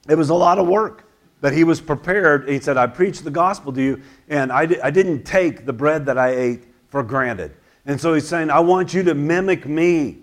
[0.08, 1.06] It was a lot of work.
[1.42, 2.48] But he was prepared.
[2.48, 5.74] He said, I preached the gospel to you, and I, di- I didn't take the
[5.74, 7.56] bread that I ate for granted.
[7.86, 10.20] And so he's saying, I want you to mimic me.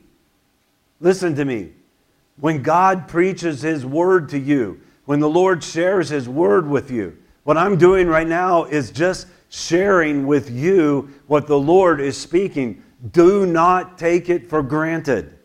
[1.00, 1.72] Listen to me.
[2.38, 7.16] When God preaches his word to you, when the Lord shares his word with you,
[7.44, 12.82] what I'm doing right now is just sharing with you what the Lord is speaking.
[13.12, 15.38] Do not take it for granted.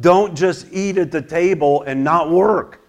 [0.00, 2.80] Don't just eat at the table and not work.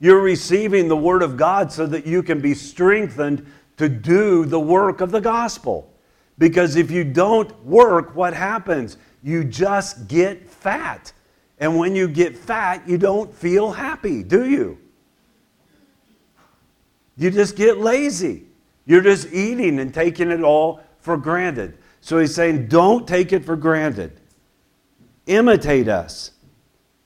[0.00, 4.60] You're receiving the Word of God so that you can be strengthened to do the
[4.60, 5.92] work of the gospel.
[6.38, 8.96] Because if you don't work, what happens?
[9.22, 11.12] You just get fat.
[11.58, 14.78] And when you get fat, you don't feel happy, do you?
[17.16, 18.46] You just get lazy.
[18.84, 21.78] You're just eating and taking it all for granted.
[22.00, 24.20] So he's saying, don't take it for granted.
[25.26, 26.32] Imitate us.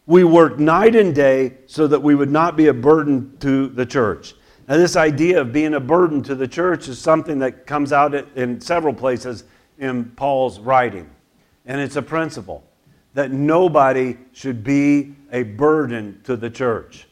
[0.06, 3.84] We work night and day so that we would not be a burden to the
[3.84, 4.34] church.
[4.68, 8.14] Now, this idea of being a burden to the church is something that comes out
[8.36, 9.44] in several places
[9.78, 11.10] in Paul's writing.
[11.66, 12.64] And it's a principle.
[13.16, 17.08] that nobody should be a burden to the church.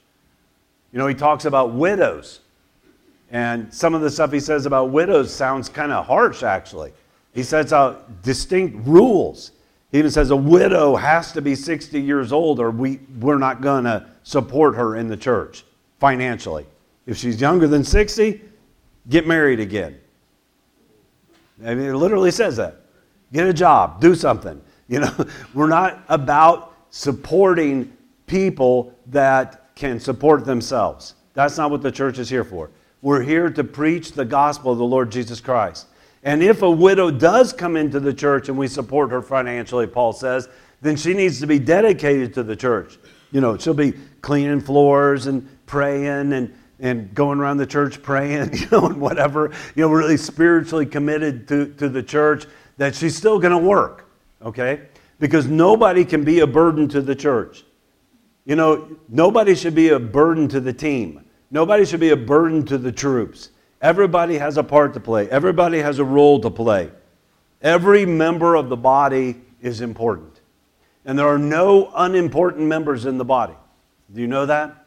[0.93, 2.41] You know, he talks about widows.
[3.35, 6.93] And some of the stuff he says about widows sounds kind of harsh, actually.
[7.33, 9.51] He sets out distinct rules.
[9.91, 13.61] He even says a widow has to be 60 years old or we, we're not
[13.61, 15.65] going to support her in the church
[15.99, 16.65] financially.
[17.07, 18.41] If she's younger than 60,
[19.09, 19.99] get married again.
[21.65, 22.83] I mean, it literally says that.
[23.33, 24.63] Get a job, do something.
[24.87, 27.97] You know, we're not about supporting
[28.29, 31.17] people that can support themselves.
[31.33, 32.71] That's not what the church is here for.
[33.05, 35.89] We're here to preach the gospel of the Lord Jesus Christ.
[36.23, 40.15] And if a widow does come into the church and we support her financially, Paul
[40.15, 40.49] says,
[40.81, 42.97] then she needs to be dedicated to the church.
[43.31, 43.93] You know, she'll be
[44.23, 49.53] cleaning floors and praying and, and going around the church praying, you know, and whatever,
[49.75, 52.47] you know, really spiritually committed to, to the church,
[52.79, 54.09] that she's still going to work,
[54.41, 54.81] okay?
[55.19, 57.65] Because nobody can be a burden to the church.
[58.47, 61.24] You know, nobody should be a burden to the team.
[61.55, 63.51] Nobody should be a burden to the troops.
[63.81, 66.91] Everybody has a part to play, everybody has a role to play.
[67.63, 70.41] Every member of the body is important.
[71.05, 73.55] And there are no unimportant members in the body.
[74.13, 74.85] Do you know that?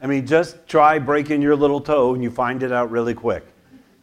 [0.00, 3.44] I mean, just try breaking your little toe and you find it out really quick.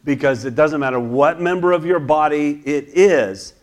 [0.03, 3.53] Because it doesn't matter what member of your body it is,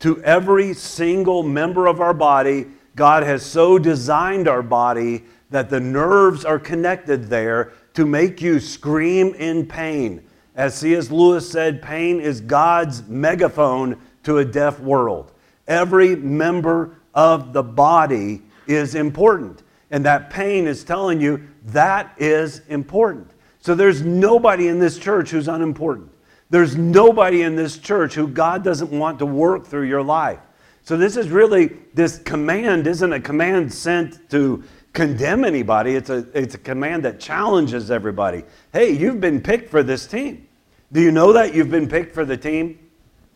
[0.00, 2.66] to every single member of our body,
[2.96, 8.60] God has so designed our body that the nerves are connected there to make you
[8.60, 10.24] scream in pain.
[10.56, 11.10] As C.S.
[11.10, 15.32] Lewis said, pain is God's megaphone to a deaf world.
[15.66, 19.62] Every member of the body is important.
[19.90, 23.30] And that pain is telling you that is important.
[23.60, 26.10] So there's nobody in this church who's unimportant.
[26.50, 30.40] There's nobody in this church who God doesn't want to work through your life.
[30.82, 34.62] So this is really, this command isn't a command sent to
[34.94, 35.96] condemn anybody.
[35.96, 38.44] It's a, it's a command that challenges everybody.
[38.72, 40.48] Hey, you've been picked for this team.
[40.92, 42.78] Do you know that you've been picked for the team?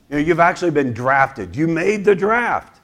[0.08, 1.54] You know, you've actually been drafted.
[1.54, 2.80] You made the draft.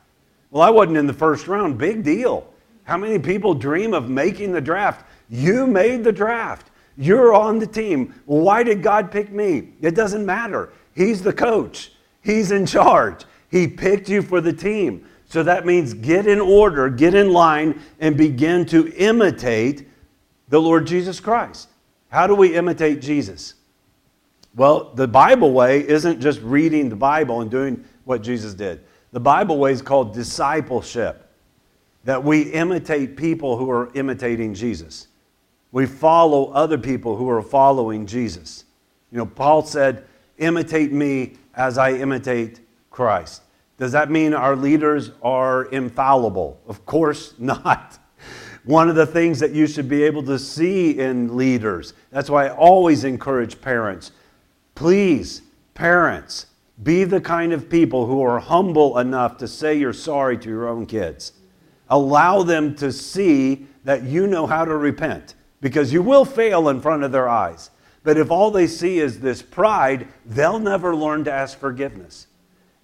[0.50, 1.78] Well, I wasn't in the first round.
[1.78, 2.46] Big deal.
[2.82, 5.06] How many people dream of making the draft?
[5.30, 6.70] You made the draft.
[6.96, 8.14] You're on the team.
[8.26, 9.70] Why did God pick me?
[9.80, 10.72] It doesn't matter.
[10.94, 13.24] He's the coach, He's in charge.
[13.50, 15.06] He picked you for the team.
[15.26, 19.88] So that means get in order, get in line, and begin to imitate
[20.48, 21.68] the Lord Jesus Christ.
[22.08, 23.54] How do we imitate Jesus?
[24.54, 28.84] Well, the Bible way isn't just reading the Bible and doing what Jesus did.
[29.10, 31.28] The Bible way is called discipleship,
[32.04, 35.08] that we imitate people who are imitating Jesus.
[35.72, 38.64] We follow other people who are following Jesus.
[39.10, 40.04] You know, Paul said,
[40.38, 42.60] imitate me as I imitate
[42.90, 43.42] Christ.
[43.76, 46.60] Does that mean our leaders are infallible?
[46.66, 47.98] Of course not.
[48.64, 52.46] One of the things that you should be able to see in leaders, that's why
[52.46, 54.12] I always encourage parents
[54.74, 55.42] please,
[55.74, 56.46] parents,
[56.82, 60.68] be the kind of people who are humble enough to say you're sorry to your
[60.68, 61.32] own kids.
[61.88, 66.80] Allow them to see that you know how to repent because you will fail in
[66.80, 67.70] front of their eyes.
[68.02, 72.26] But if all they see is this pride, they'll never learn to ask forgiveness.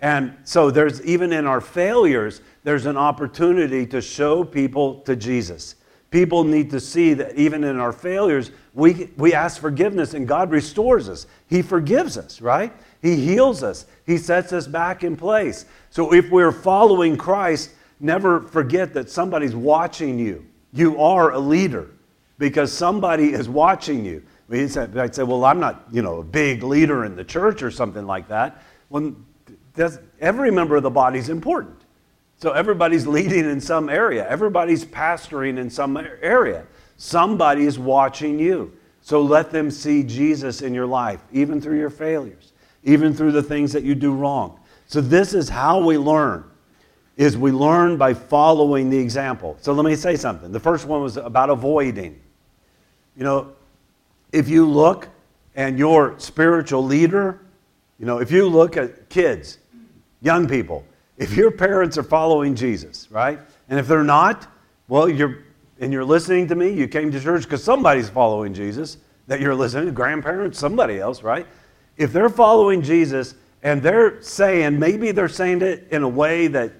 [0.00, 5.76] And so there's even in our failures, there's an opportunity to show people to Jesus.
[6.10, 10.50] People need to see that even in our failures, we, we ask forgiveness and God
[10.50, 11.26] restores us.
[11.48, 12.72] He forgives us, right?
[13.00, 13.86] He heals us.
[14.06, 15.66] He sets us back in place.
[15.90, 17.70] So if we're following Christ,
[18.00, 20.44] never forget that somebody's watching you.
[20.72, 21.90] You are a leader
[22.38, 24.24] because somebody is watching you.
[24.52, 28.04] I'd say, well, I'm not, you know, a big leader in the church or something
[28.04, 28.62] like that.
[28.88, 29.14] Well,
[30.20, 31.76] every member of the body is important.
[32.38, 34.28] So everybody's leading in some area.
[34.28, 36.66] Everybody's pastoring in some area.
[36.96, 38.72] Somebody is watching you.
[39.02, 42.52] So let them see Jesus in your life, even through your failures,
[42.84, 44.58] even through the things that you do wrong.
[44.86, 46.44] So this is how we learn.
[47.16, 49.56] Is we learn by following the example.
[49.60, 50.52] So let me say something.
[50.52, 52.18] The first one was about avoiding.
[53.16, 53.52] You know,
[54.32, 55.08] if you look
[55.54, 57.40] and your spiritual leader,
[58.00, 59.58] you know, if you look at kids,
[60.22, 60.84] young people,
[61.18, 63.38] if your parents are following Jesus, right?
[63.68, 64.48] And if they're not,
[64.88, 65.44] well, you're
[65.80, 69.54] and you're listening to me, you came to church because somebody's following Jesus, that you're
[69.54, 71.46] listening to, grandparents, somebody else, right?
[71.96, 76.72] If they're following Jesus and they're saying, maybe they're saying it in a way that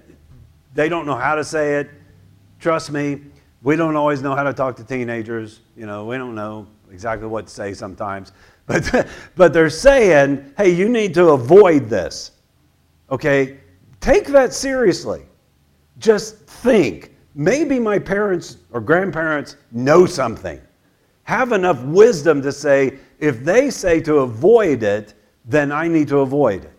[0.75, 1.89] they don't know how to say it,
[2.59, 3.21] trust me,
[3.63, 5.61] we don't always know how to talk to teenagers.
[5.75, 8.31] You know, we don't know exactly what to say sometimes.
[8.71, 12.31] But, but they're saying, hey, you need to avoid this.
[13.09, 13.57] Okay?
[13.99, 15.23] Take that seriously.
[15.99, 20.59] just think maybe my parents or grandparents know something.
[21.23, 25.13] Have enough wisdom to say, if they say to avoid it,
[25.45, 26.77] then I need to avoid it.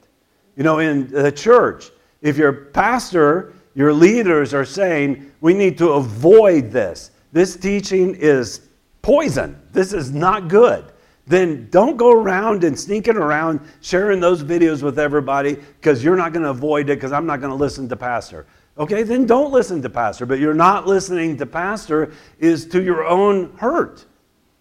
[0.57, 1.91] You know, in the church,
[2.21, 8.69] if your pastor, your leaders are saying, we need to avoid this, this teaching is
[9.01, 10.92] poison, this is not good,
[11.27, 16.33] then don't go around and sneaking around sharing those videos with everybody because you're not
[16.33, 18.47] going to avoid it because I'm not going to listen to pastor.
[18.79, 20.27] Okay, then don't listen to pastor.
[20.27, 24.07] But you're not listening to pastor is to your own hurt.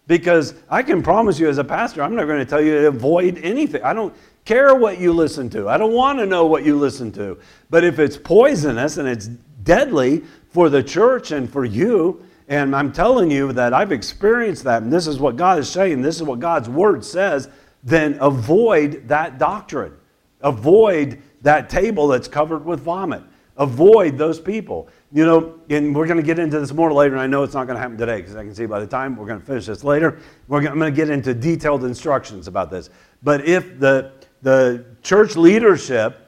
[0.06, 2.88] Because I can promise you as a pastor, I'm not going to tell you to
[2.88, 3.82] avoid anything.
[3.82, 5.68] I don't care what you listen to.
[5.68, 7.38] I don't want to know what you listen to.
[7.70, 9.26] But if it's poisonous and it's
[9.62, 14.82] deadly for the church and for you, and I'm telling you that I've experienced that,
[14.82, 17.48] and this is what God is saying, this is what God's word says,
[17.82, 19.94] then avoid that doctrine.
[20.42, 23.22] Avoid that table that's covered with vomit.
[23.56, 24.88] Avoid those people.
[25.12, 27.54] You know, and we're going to get into this more later, and I know it's
[27.54, 29.46] not going to happen today because I can see by the time we're going to
[29.46, 32.90] finish this later, we're going, I'm going to get into detailed instructions about this.
[33.22, 36.18] But if the, the church leadership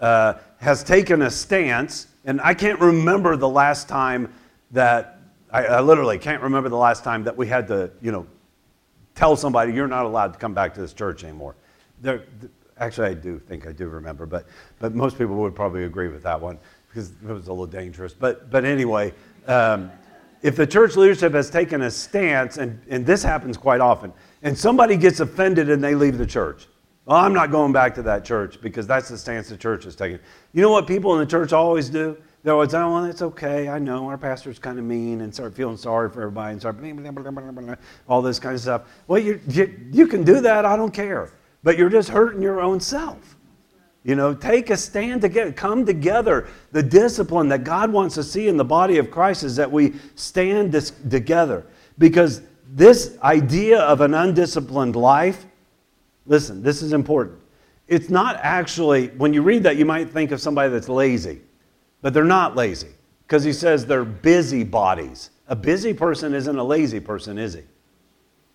[0.00, 4.34] uh, has taken a stance, and I can't remember the last time
[4.72, 5.16] that
[5.52, 8.26] I, I, literally can't remember the last time that we had to, you know,
[9.14, 11.56] tell somebody you're not allowed to come back to this church anymore.
[12.00, 12.22] There,
[12.78, 14.46] actually, I do think I do remember, but,
[14.78, 18.12] but most people would probably agree with that one because it was a little dangerous.
[18.12, 19.12] But, but anyway,
[19.46, 19.90] um,
[20.42, 24.56] if the church leadership has taken a stance, and, and this happens quite often, and
[24.56, 26.66] somebody gets offended and they leave the church.
[27.04, 29.96] Well, I'm not going back to that church because that's the stance the church is
[29.96, 30.18] taking.
[30.52, 32.16] You know what people in the church always do?
[32.42, 33.68] They're always, oh, it's okay.
[33.68, 36.76] I know our pastor's kind of mean and start feeling sorry for everybody and start
[38.08, 38.82] all this kind of stuff.
[39.06, 40.64] Well, you, you, you can do that.
[40.64, 41.32] I don't care.
[41.62, 43.36] But you're just hurting your own self.
[44.02, 46.48] You know, take a stand together, come together.
[46.72, 49.92] The discipline that God wants to see in the body of Christ is that we
[50.14, 51.66] stand this, together.
[51.98, 55.44] Because this idea of an undisciplined life,
[56.24, 57.38] listen, this is important.
[57.88, 61.42] It's not actually, when you read that, you might think of somebody that's lazy.
[62.02, 62.88] But they're not lazy
[63.26, 65.30] because he says they're busy bodies.
[65.48, 67.62] A busy person isn't a lazy person, is he?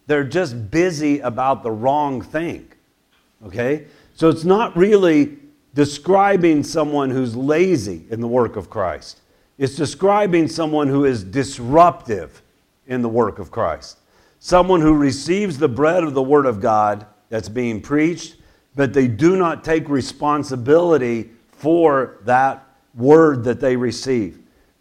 [0.08, 2.72] They're just busy about the wrong thing.
[3.46, 3.88] Okay?
[4.14, 5.38] So it's not really
[5.74, 9.22] describing someone who's lazy in the work of Christ.
[9.58, 12.41] It's describing someone who is disruptive
[12.88, 14.00] in the work of Christ.
[14.39, 18.38] Someone who receives the bread of the Word of God that's being preached,
[18.76, 22.64] but they do not take responsibility for that
[22.96, 24.39] word that they receive.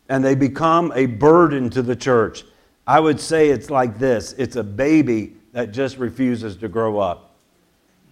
[0.09, 2.45] And they become a burden to the church.
[2.87, 7.37] I would say it's like this it's a baby that just refuses to grow up.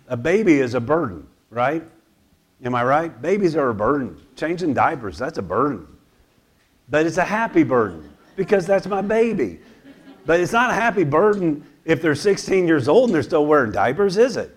[0.09, 1.83] A baby is a burden, right?
[2.65, 3.23] Am I right?
[3.23, 4.21] Babies are a burden.
[4.37, 5.87] Changing diapers, that's a burden.
[6.89, 9.59] But it's a happy burden because that's my baby.
[10.25, 13.73] But it's not a happy burden if they're 16 years old and they're still wearing
[13.73, 14.57] diapers, is it?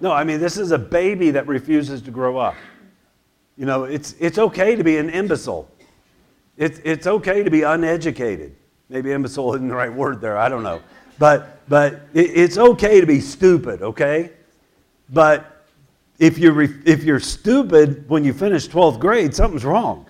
[0.00, 2.54] No, I mean, this is a baby that refuses to grow up.
[3.62, 5.70] You know, it's, it's okay to be an imbecile.
[6.56, 8.56] It's, it's okay to be uneducated.
[8.88, 10.82] Maybe imbecile isn't the right word there, I don't know.
[11.20, 14.32] But, but it, it's okay to be stupid, okay?
[15.10, 15.64] But
[16.18, 20.06] if you're, if you're stupid when you finish 12th grade, something's wrong,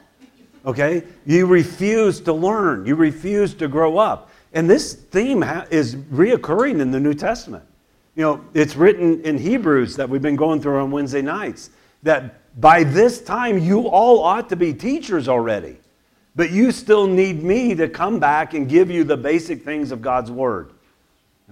[0.65, 1.05] okay?
[1.27, 4.31] You refuse to learn, you refuse to grow up.
[4.55, 7.65] And this theme ha- is reoccurring in the New Testament.
[8.17, 11.69] You know, it's written in Hebrews that we've been going through on Wednesday nights
[12.03, 15.79] that by this time, you all ought to be teachers already.
[16.35, 20.01] But you still need me to come back and give you the basic things of
[20.01, 20.73] God's Word.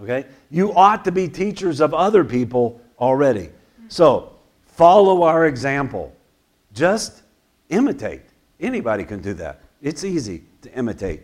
[0.02, 0.26] Okay?
[0.50, 3.50] You ought to be teachers of other people already.
[3.88, 4.32] So,
[4.66, 6.14] follow our example.
[6.72, 7.22] Just
[7.68, 8.22] imitate.
[8.58, 9.60] Anybody can do that.
[9.82, 11.22] It's easy to imitate.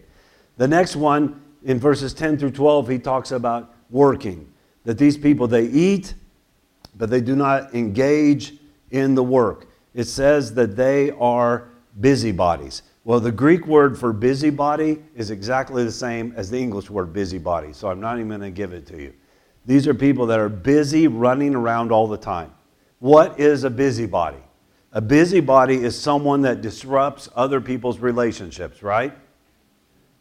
[0.56, 4.50] The next one, in verses 10 through 12, he talks about working.
[4.84, 6.14] That these people, they eat,
[6.96, 8.54] but they do not engage
[8.90, 9.66] in the work.
[9.94, 11.68] It says that they are
[12.00, 12.82] busybodies.
[13.04, 17.72] Well, the Greek word for busybody is exactly the same as the English word busybody,
[17.72, 19.14] so I'm not even going to give it to you.
[19.64, 22.52] These are people that are busy running around all the time.
[22.98, 24.38] What is a busybody?
[24.92, 29.16] A busybody is someone that disrupts other people's relationships, right?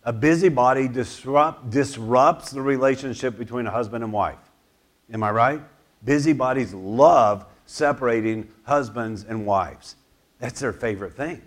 [0.03, 4.38] A busybody disrupt, disrupts the relationship between a husband and wife.
[5.11, 5.61] Am I right?
[6.03, 9.95] Busybodies love separating husbands and wives.
[10.39, 11.41] That's their favorite thing.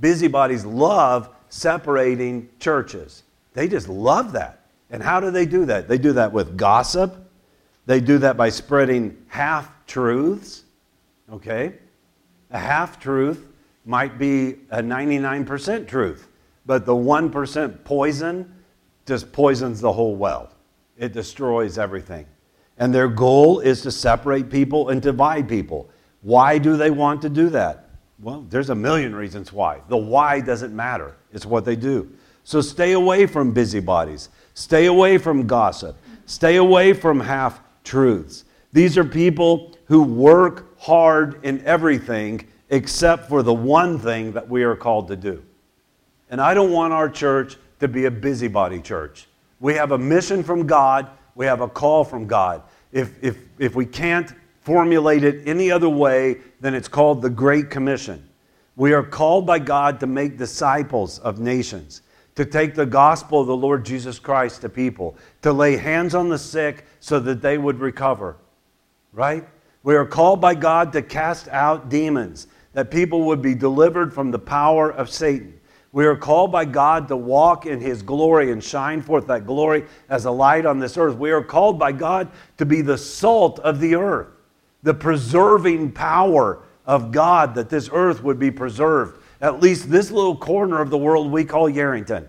[0.00, 3.22] Busybodies love separating churches.
[3.54, 4.66] They just love that.
[4.90, 5.88] And how do they do that?
[5.88, 7.16] They do that with gossip.
[7.86, 10.64] They do that by spreading half truths.
[11.30, 11.74] Okay?
[12.50, 13.46] A half truth
[13.84, 16.28] might be a 99% truth,
[16.66, 18.54] but the 1% poison
[19.06, 20.50] just poisons the whole well.
[20.96, 22.26] It destroys everything.
[22.78, 25.90] And their goal is to separate people and divide people.
[26.22, 27.90] Why do they want to do that?
[28.20, 29.80] Well, there's a million reasons why.
[29.88, 32.10] The why doesn't matter, it's what they do.
[32.44, 35.96] So stay away from busybodies, stay away from gossip,
[36.26, 38.44] stay away from half truths.
[38.72, 44.62] These are people who work hard in everything except for the one thing that we
[44.62, 45.44] are called to do.
[46.30, 49.26] And I don't want our church to be a busybody church.
[49.60, 52.62] We have a mission from God, we have a call from God.
[52.92, 57.70] If, if, if we can't formulate it any other way, then it's called the Great
[57.70, 58.28] Commission.
[58.76, 62.02] We are called by God to make disciples of nations,
[62.36, 66.28] to take the gospel of the Lord Jesus Christ to people, to lay hands on
[66.28, 68.36] the sick so that they would recover.
[69.12, 69.46] Right?
[69.82, 74.30] We are called by God to cast out demons, that people would be delivered from
[74.30, 75.58] the power of Satan.
[75.92, 79.84] We are called by God to walk in His glory and shine forth that glory
[80.08, 81.16] as a light on this earth.
[81.16, 84.28] We are called by God to be the salt of the earth,
[84.82, 89.22] the preserving power of God that this earth would be preserved.
[89.42, 92.26] At least this little corner of the world we call Yerington.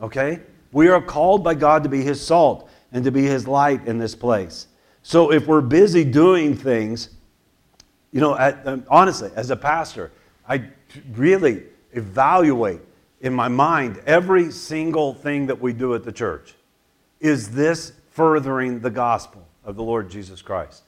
[0.00, 0.40] Okay?
[0.70, 3.98] We are called by God to be His salt and to be His light in
[3.98, 4.68] this place.
[5.02, 7.10] So if we're busy doing things,
[8.12, 10.12] you know, at, um, honestly, as a pastor,
[10.48, 10.64] I
[11.12, 12.80] really evaluate
[13.20, 16.54] in my mind every single thing that we do at the church.
[17.20, 20.82] Is this furthering the gospel of the Lord Jesus Christ?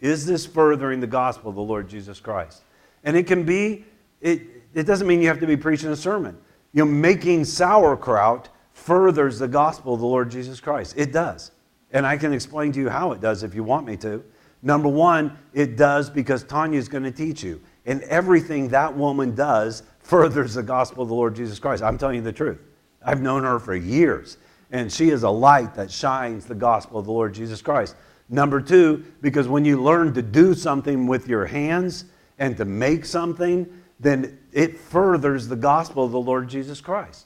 [0.00, 2.62] Is this furthering the gospel of the Lord Jesus Christ?
[3.04, 3.84] And it can be,
[4.20, 4.42] it,
[4.74, 6.36] it doesn't mean you have to be preaching a sermon.
[6.72, 10.94] You know, making sauerkraut furthers the gospel of the Lord Jesus Christ.
[10.96, 11.52] It does.
[11.92, 14.24] And I can explain to you how it does if you want me to.
[14.62, 17.60] Number one, it does because Tanya's going to teach you.
[17.84, 19.82] And everything that woman does
[20.12, 21.82] furthers the gospel of the Lord Jesus Christ.
[21.82, 22.58] I'm telling you the truth.
[23.02, 24.36] I've known her for years,
[24.70, 27.96] and she is a light that shines the gospel of the Lord Jesus Christ.
[28.28, 32.04] Number two, because when you learn to do something with your hands
[32.38, 33.66] and to make something,
[34.00, 37.24] then it furthers the gospel of the Lord Jesus Christ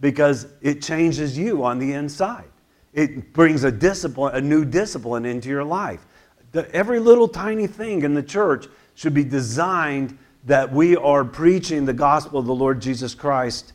[0.00, 2.52] because it changes you on the inside.
[2.92, 6.06] It brings a discipline, a new discipline into your life.
[6.52, 11.84] The, every little tiny thing in the church should be designed that we are preaching
[11.84, 13.72] the gospel of the Lord Jesus Christ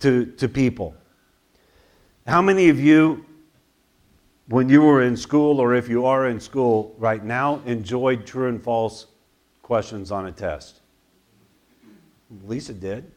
[0.00, 0.94] to, to people.
[2.26, 3.24] How many of you,
[4.48, 8.48] when you were in school, or if you are in school right now, enjoyed true
[8.48, 9.06] and false
[9.62, 10.80] questions on a test?
[12.44, 13.10] Lisa did.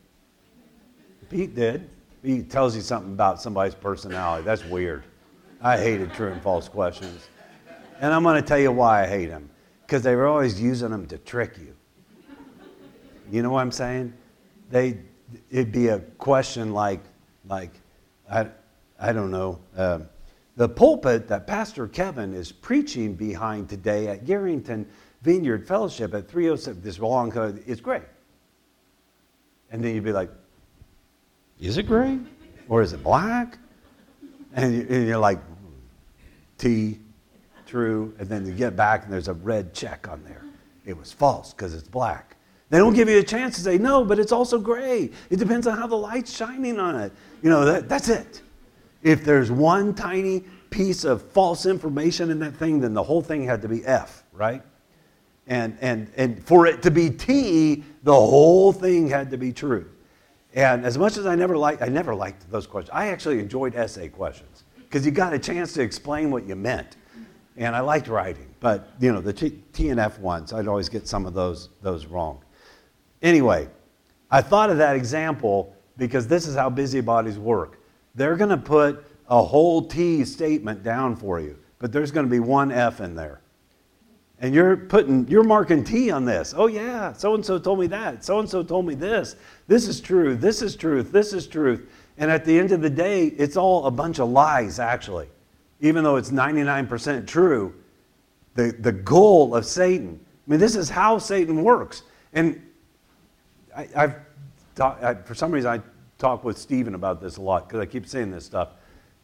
[1.30, 1.90] Pete did.
[2.24, 4.44] He tells you something about somebody's personality.
[4.44, 5.04] That's weird.
[5.62, 7.28] I hated true and false questions.
[8.00, 9.50] And I'm going to tell you why I hate them.
[9.86, 11.75] Because they were always using them to trick you.
[13.32, 14.14] You know what I'm saying?
[14.70, 14.98] They,
[15.50, 17.02] it'd be a question like,
[17.48, 17.72] like
[18.30, 18.48] I,
[19.00, 20.00] I don't know, uh,
[20.58, 24.86] the pulpit that Pastor Kevin is preaching behind today at Yerington
[25.22, 27.34] Vineyard Fellowship at 307, this long,
[27.66, 28.04] it's gray.
[29.72, 30.30] And then you'd be like,
[31.60, 32.20] is it gray?
[32.70, 33.58] Or is it black?
[34.54, 35.40] And you're like,
[36.58, 37.00] T,
[37.66, 38.14] true.
[38.20, 40.44] And then you get back and there's a red check on there.
[40.86, 42.35] It was false because it's black.
[42.76, 45.10] They don't give you a chance to say, no, but it's also gray.
[45.30, 47.14] It depends on how the light's shining on it.
[47.42, 48.42] You know, that, that's it.
[49.02, 53.46] If there's one tiny piece of false information in that thing, then the whole thing
[53.46, 54.62] had to be F, right?
[55.48, 59.90] And, and, and for it to be T, the whole thing had to be true.
[60.54, 62.94] And as much as I never liked, I never liked those questions.
[62.94, 66.98] I actually enjoyed essay questions because you got a chance to explain what you meant.
[67.56, 70.90] And I liked writing, but you know the T, T and F ones, I'd always
[70.90, 72.42] get some of those those wrong.
[73.22, 73.68] Anyway,
[74.30, 77.80] I thought of that example because this is how busybodies work.
[78.16, 82.30] They're going to put a whole T statement down for you, but there's going to
[82.30, 83.42] be one F in there.
[84.40, 86.54] And you're putting, you're marking T on this.
[86.56, 88.26] Oh, yeah, so and so told me that.
[88.26, 89.38] So and so told me this.
[89.68, 90.36] This is true.
[90.36, 91.12] This is truth.
[91.12, 91.90] This is truth.
[92.18, 95.30] And at the end of the day, it's all a bunch of lies, actually.
[95.80, 97.74] Even though it's 99% true,
[98.56, 102.04] the, the goal of Satan, I mean, this is how Satan works.
[102.34, 102.62] And
[103.76, 104.14] I,
[104.78, 105.82] have for some reason, I
[106.18, 108.70] talk with Stephen about this a lot because I keep saying this stuff.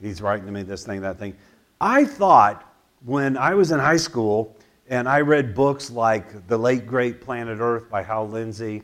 [0.02, 1.36] He's writing to me this thing, that thing.
[1.80, 2.74] I thought
[3.06, 4.58] when I was in high school
[4.90, 8.84] and I read books like The Late Great Planet Earth by Hal Lindsey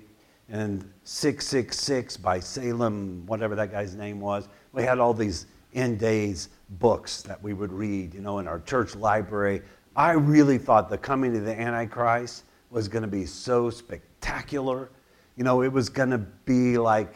[0.49, 4.47] and 666 by Salem, whatever that guy's name was.
[4.71, 6.49] We had all these end days
[6.79, 9.61] books that we would read, you know, in our church library.
[9.95, 14.89] I really thought the coming of the Antichrist was going to be so spectacular
[15.37, 17.15] you know, it was going to be like,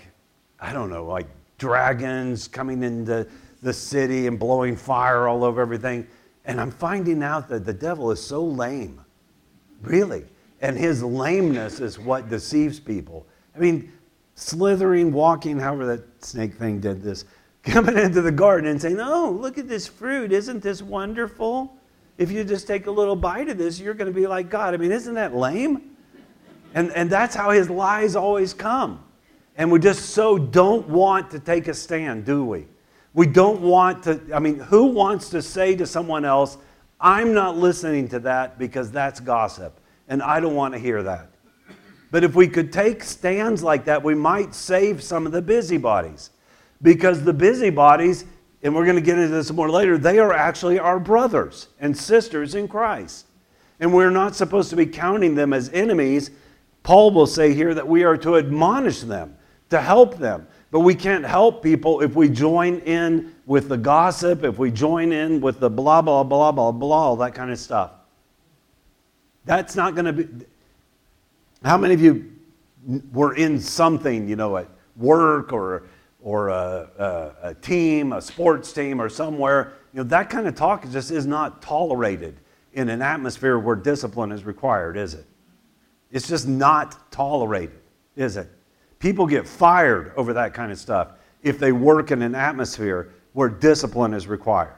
[0.60, 3.28] I don't know, like dragons coming into
[3.62, 6.08] the city and blowing fire all over everything.
[6.46, 9.04] And I'm finding out that the devil is so lame,
[9.82, 10.26] really.
[10.62, 13.26] And his lameness is what deceives people.
[13.56, 13.92] I mean,
[14.36, 17.26] slithering, walking, however that snake thing did this,
[17.64, 20.32] coming into the garden and saying, Oh, look at this fruit.
[20.32, 21.76] Isn't this wonderful?
[22.18, 24.74] If you just take a little bite of this, you're going to be like God.
[24.74, 25.91] I mean, isn't that lame?
[26.74, 29.04] And, and that's how his lies always come.
[29.58, 32.68] And we just so don't want to take a stand, do we?
[33.14, 36.58] We don't want to, I mean, who wants to say to someone else,
[37.00, 41.32] I'm not listening to that because that's gossip, and I don't want to hear that.
[42.12, 46.30] But if we could take stands like that, we might save some of the busybodies.
[46.82, 48.26] Because the busybodies,
[48.64, 51.98] and we're going to get into this more later, they are actually our brothers and
[51.98, 53.26] sisters in Christ.
[53.80, 56.32] And we're not supposed to be counting them as enemies.
[56.84, 59.38] Paul will say here that we are to admonish them,
[59.70, 60.48] to help them.
[60.72, 65.12] But we can't help people if we join in with the gossip, if we join
[65.12, 67.92] in with the blah, blah, blah, blah, blah, all that kind of stuff.
[69.44, 70.46] That's not going to be.
[71.64, 72.32] How many of you
[73.12, 75.84] were in something, you know, at work or,
[76.22, 79.74] or a, a, a team, a sports team, or somewhere?
[79.94, 82.38] You know, that kind of talk just is not tolerated
[82.74, 85.26] in an atmosphere where discipline is required, is it?
[86.12, 87.80] It's just not tolerated,
[88.16, 88.50] is it?
[89.00, 93.50] People get fired over that kind of stuff if they work in an atmosphere where
[93.50, 94.76] discipline is required,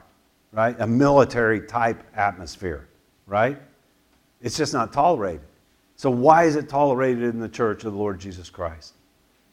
[0.52, 0.76] right?
[0.78, 2.88] A military type atmosphere,
[3.26, 3.60] right?
[4.40, 5.42] It's just not tolerated.
[5.96, 8.94] So, why is it tolerated in the church of the Lord Jesus Christ?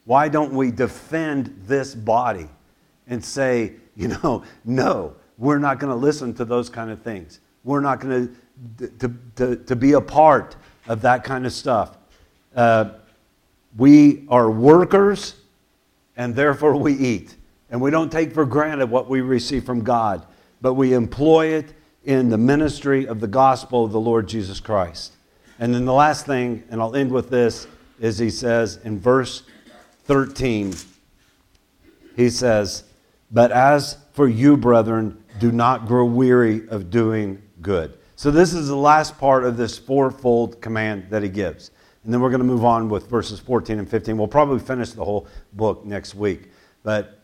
[0.05, 2.47] Why don't we defend this body
[3.07, 7.39] and say, you know, no, we're not going to listen to those kind of things.
[7.63, 8.36] We're not going
[8.77, 10.55] to, to, to, be a part
[10.88, 11.97] of that kind of stuff.
[12.55, 12.91] Uh,
[13.77, 15.36] we are workers
[16.17, 17.36] and therefore we eat.
[17.69, 20.25] And we don't take for granted what we receive from God,
[20.61, 21.73] but we employ it
[22.03, 25.13] in the ministry of the gospel of the Lord Jesus Christ.
[25.57, 27.67] And then the last thing, and I'll end with this,
[27.99, 29.43] is he says in verse
[30.05, 30.73] 13,
[32.15, 32.84] he says,
[33.32, 37.97] But as for you, brethren, do not grow weary of doing good.
[38.22, 41.72] So, this is the last part of this fourfold command that he gives.
[42.03, 44.15] And then we're going to move on with verses 14 and 15.
[44.15, 46.51] We'll probably finish the whole book next week.
[46.84, 47.19] But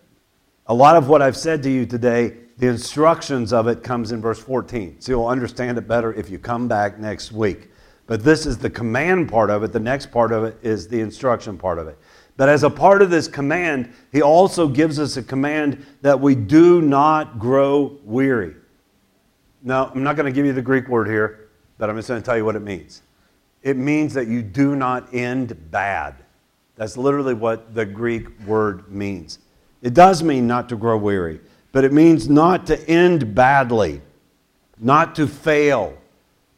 [0.65, 4.21] a lot of what I've said to you today, the instructions of it comes in
[4.21, 4.99] verse 14.
[4.99, 7.69] So you'll understand it better if you come back next week.
[8.07, 9.73] But this is the command part of it.
[9.73, 11.99] The next part of it is the instruction part of it.
[12.37, 16.33] But as a part of this command, he also gives us a command that we
[16.33, 18.55] do not grow weary.
[19.67, 22.21] Now, I'm not going to give you the Greek word here, but I'm just going
[22.21, 23.01] to tell you what it means
[23.63, 26.15] it means that you do not end bad.
[26.77, 29.39] That's literally what the Greek word means.
[29.81, 31.41] It does mean not to grow weary,
[31.73, 34.01] but it means not to end badly,
[34.79, 35.97] not to fail,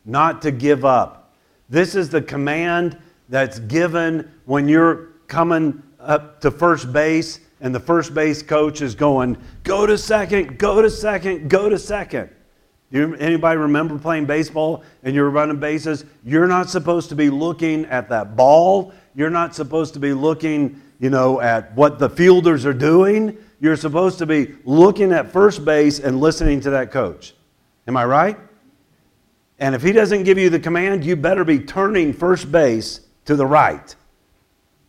[0.06, 1.34] not to give up.
[1.68, 2.96] This is the command
[3.28, 8.94] that's given when you're coming up to first base and the first base coach is
[8.94, 12.30] going, go to second, go to second, go to second.
[12.92, 16.06] You, anybody remember playing baseball and you're running bases?
[16.24, 18.94] You're not supposed to be looking at that ball.
[19.16, 23.38] You're not supposed to be looking, you know, at what the fielders are doing.
[23.60, 27.36] You're supposed to be looking at first base and listening to that coach.
[27.88, 28.40] Am I right?
[29.60, 33.36] And if he doesn't give you the command, you better be turning first base to
[33.36, 33.96] the right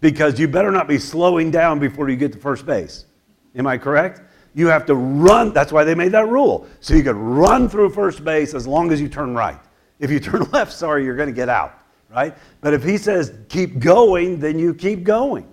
[0.01, 3.05] because you better not be slowing down before you get to first base.
[3.55, 4.23] Am I correct?
[4.55, 5.53] You have to run.
[5.53, 6.67] That's why they made that rule.
[6.81, 9.61] So you could run through first base as long as you turn right.
[9.99, 11.79] If you turn left, sorry, you're going to get out,
[12.11, 12.37] right?
[12.61, 15.47] But if he says keep going, then you keep going,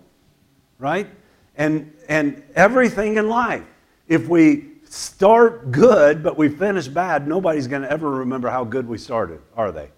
[0.80, 1.08] right?
[1.56, 3.64] And, and everything in life,
[4.08, 8.88] if we start good but we finish bad, nobody's going to ever remember how good
[8.88, 9.90] we started, are they?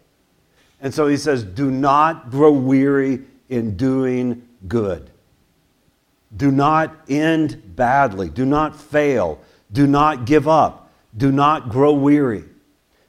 [0.82, 5.10] And so he says, do not grow weary in doing good.
[6.38, 8.28] Do not end badly.
[8.30, 9.40] Do not fail.
[9.72, 10.92] Do not give up.
[11.16, 12.44] Do not grow weary.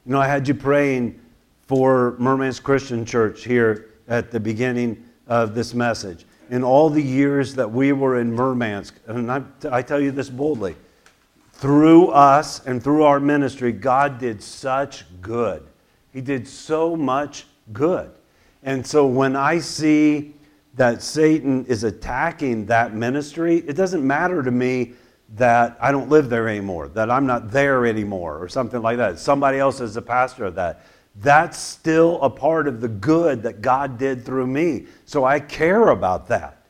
[0.07, 1.21] You know, I had you praying
[1.67, 6.25] for Murmansk Christian Church here at the beginning of this message.
[6.51, 10.31] In all the years that we were in Murmansk, and I, I tell you this
[10.31, 10.77] boldly,
[11.55, 15.67] through us and through our ministry, God did such good.
[16.13, 18.13] He did so much good.
[18.63, 20.35] And so when I see
[20.75, 24.93] that Satan is attacking that ministry, it doesn't matter to me
[25.37, 29.19] that I don't live there anymore, that I'm not there anymore, or something like that.
[29.19, 30.85] Somebody else is the pastor of that.
[31.17, 34.87] That's still a part of the good that God did through me.
[35.05, 36.65] So I care about that.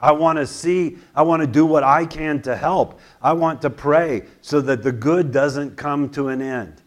[0.00, 2.98] I want to see, I want to do what I can to help.
[3.22, 6.81] I want to pray so that the good doesn't come to an end.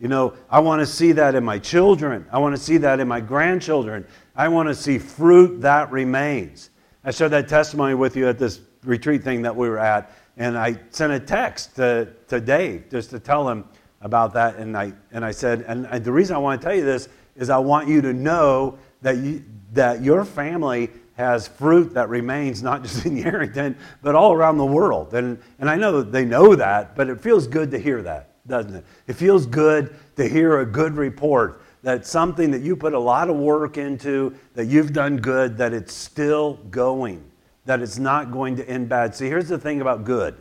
[0.00, 2.26] You know, I want to see that in my children.
[2.30, 4.06] I want to see that in my grandchildren.
[4.36, 6.70] I want to see fruit that remains.
[7.04, 10.56] I shared that testimony with you at this retreat thing that we were at, and
[10.56, 13.64] I sent a text to, to Dave just to tell him
[14.00, 14.56] about that.
[14.56, 17.50] And I, and I said, and, the reason I want to tell you this is
[17.50, 22.82] I want you to know that, you, that your family has fruit that remains not
[22.82, 25.14] just in Yerington, but all around the world.
[25.14, 28.74] And, and I know they know that, but it feels good to hear that, doesn't
[28.74, 28.84] it?
[29.06, 33.30] It feels good to hear a good report that something that you put a lot
[33.30, 37.24] of work into, that you've done good, that it's still going,
[37.66, 39.14] that it's not going to end bad.
[39.14, 40.36] See, here's the thing about good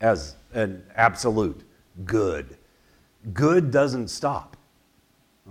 [0.00, 1.62] as an absolute
[2.04, 2.56] good
[3.32, 4.56] good doesn't stop,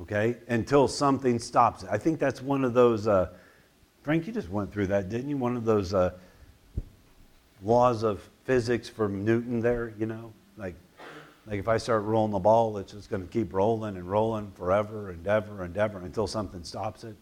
[0.02, 1.84] okay, until something stops.
[1.90, 3.08] I think that's one of those.
[3.08, 3.30] Uh,
[4.04, 5.38] Frank, you just went through that, didn't you?
[5.38, 6.12] One of those uh,
[7.64, 10.34] laws of physics from Newton there, you know?
[10.58, 10.76] Like,
[11.48, 14.52] like if I start rolling the ball, it's just going to keep rolling and rolling
[14.52, 17.16] forever and ever and ever until something stops it,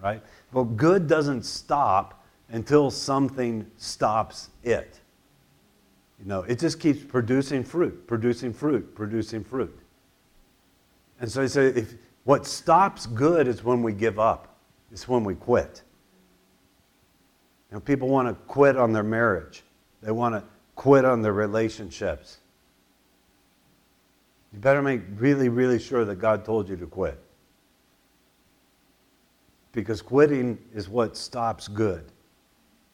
[0.00, 0.22] right?
[0.52, 5.00] Well, good doesn't stop until something stops it.
[6.18, 9.76] You know, it just keeps producing fruit, producing fruit, producing fruit.
[11.20, 11.94] And so I say, if
[12.24, 14.56] what stops good is when we give up,
[14.90, 15.82] it's when we quit.
[17.70, 19.62] You know, people want to quit on their marriage.
[20.02, 20.44] They want to
[20.74, 22.38] quit on their relationships.
[24.52, 27.18] You better make really, really sure that God told you to quit.
[29.72, 32.04] Because quitting is what stops good.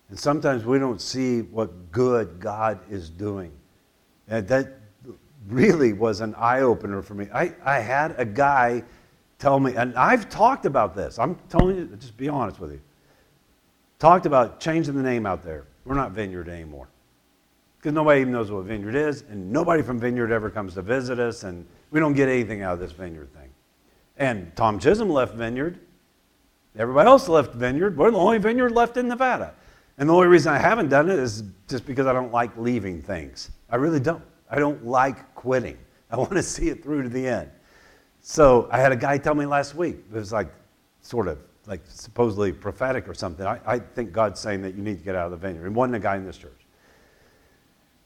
[0.08, 3.52] And sometimes we don't see what good God is doing.
[4.28, 4.78] And that
[5.48, 7.26] really was an eye opener for me.
[7.34, 8.84] I, I had a guy
[9.38, 11.18] tell me, and I've talked about this.
[11.18, 12.80] I'm telling you, just be honest with you
[13.98, 15.64] talked about changing the name out there.
[15.84, 16.88] We're not Vineyard anymore.
[17.78, 21.18] Because nobody even knows what Vineyard is, and nobody from Vineyard ever comes to visit
[21.20, 23.50] us, and we don't get anything out of this Vineyard thing.
[24.16, 25.78] And Tom Chisholm left Vineyard.
[26.76, 27.96] Everybody else left Vineyard.
[27.96, 29.54] We're the only Vineyard left in Nevada.
[29.96, 33.02] And the only reason I haven't done it is just because I don't like leaving
[33.02, 33.50] things.
[33.70, 34.22] I really don't.
[34.50, 35.78] I don't like quitting.
[36.10, 37.50] I want to see it through to the end.
[38.20, 40.52] So I had a guy tell me last week, it was like
[41.00, 43.46] sort of like supposedly prophetic or something.
[43.46, 45.66] I, I think God's saying that you need to get out of the vineyard.
[45.66, 46.57] And wasn't a guy in this church.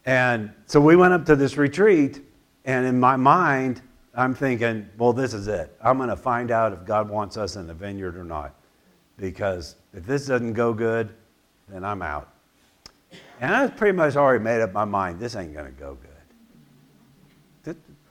[0.04, 2.20] And so we went up to this retreat,
[2.64, 3.82] and in my mind,
[4.14, 5.76] I'm thinking, well, this is it.
[5.82, 8.54] I'm going to find out if God wants us in the vineyard or not.
[9.16, 11.14] Because if this doesn't go good,
[11.68, 12.28] then I'm out.
[13.40, 16.12] And I pretty much already made up my mind this ain't going to go good.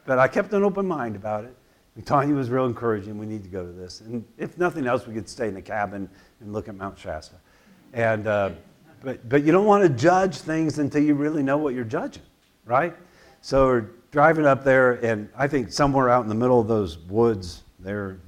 [0.06, 1.56] But I kept an open mind about it.
[1.96, 3.18] And Tanya was real encouraging.
[3.18, 4.02] We need to go to this.
[4.02, 7.36] And if nothing else, we could stay in the cabin and look at Mount Shasta.
[7.94, 8.52] And, uh,
[9.04, 12.24] but, but you don't want to judge things until you really know what you're judging,
[12.66, 12.96] right?
[13.42, 17.00] So we're driving up there, and I think somewhere out in the middle of those
[17.00, 18.20] woods, there,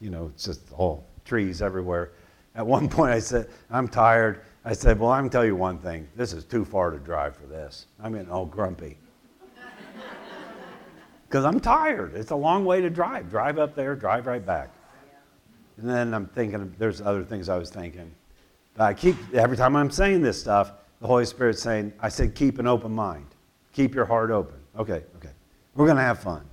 [0.00, 2.12] you know, it's just all trees everywhere.
[2.54, 4.42] At one point, I said, I'm tired.
[4.64, 6.08] I said, Well, I can tell you one thing.
[6.16, 7.86] This is too far to drive for this.
[8.00, 8.96] I'm getting all grumpy
[11.28, 12.14] because I'm tired.
[12.14, 13.28] It's a long way to drive.
[13.28, 14.70] Drive up there, drive right back.
[15.78, 18.14] And then I'm thinking, there's other things I was thinking.
[18.74, 22.34] But I keep, every time I'm saying this stuff, the Holy Spirit's saying, I said,
[22.34, 23.26] keep an open mind.
[23.72, 24.58] Keep your heart open.
[24.76, 25.30] Okay, okay.
[25.74, 26.44] We're going to have fun.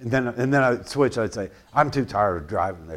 [0.00, 1.18] And then, and then I'd switch.
[1.18, 2.90] I'd say, I'm too tired of driving.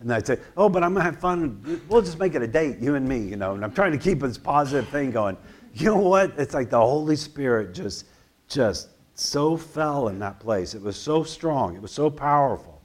[0.00, 1.82] And I'd say, oh, but I'm going to have fun.
[1.88, 3.54] We'll just make it a date, you and me, you know.
[3.54, 5.36] And I'm trying to keep this positive thing going.
[5.74, 6.32] You know what?
[6.38, 8.06] It's like the Holy Spirit just,
[8.46, 10.74] just so fell in that place.
[10.74, 12.82] It was so strong, it was so powerful.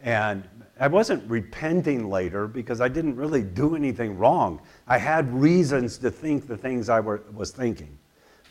[0.00, 0.48] And
[0.80, 4.60] I wasn't repenting later because I didn't really do anything wrong.
[4.86, 7.98] I had reasons to think the things I were, was thinking.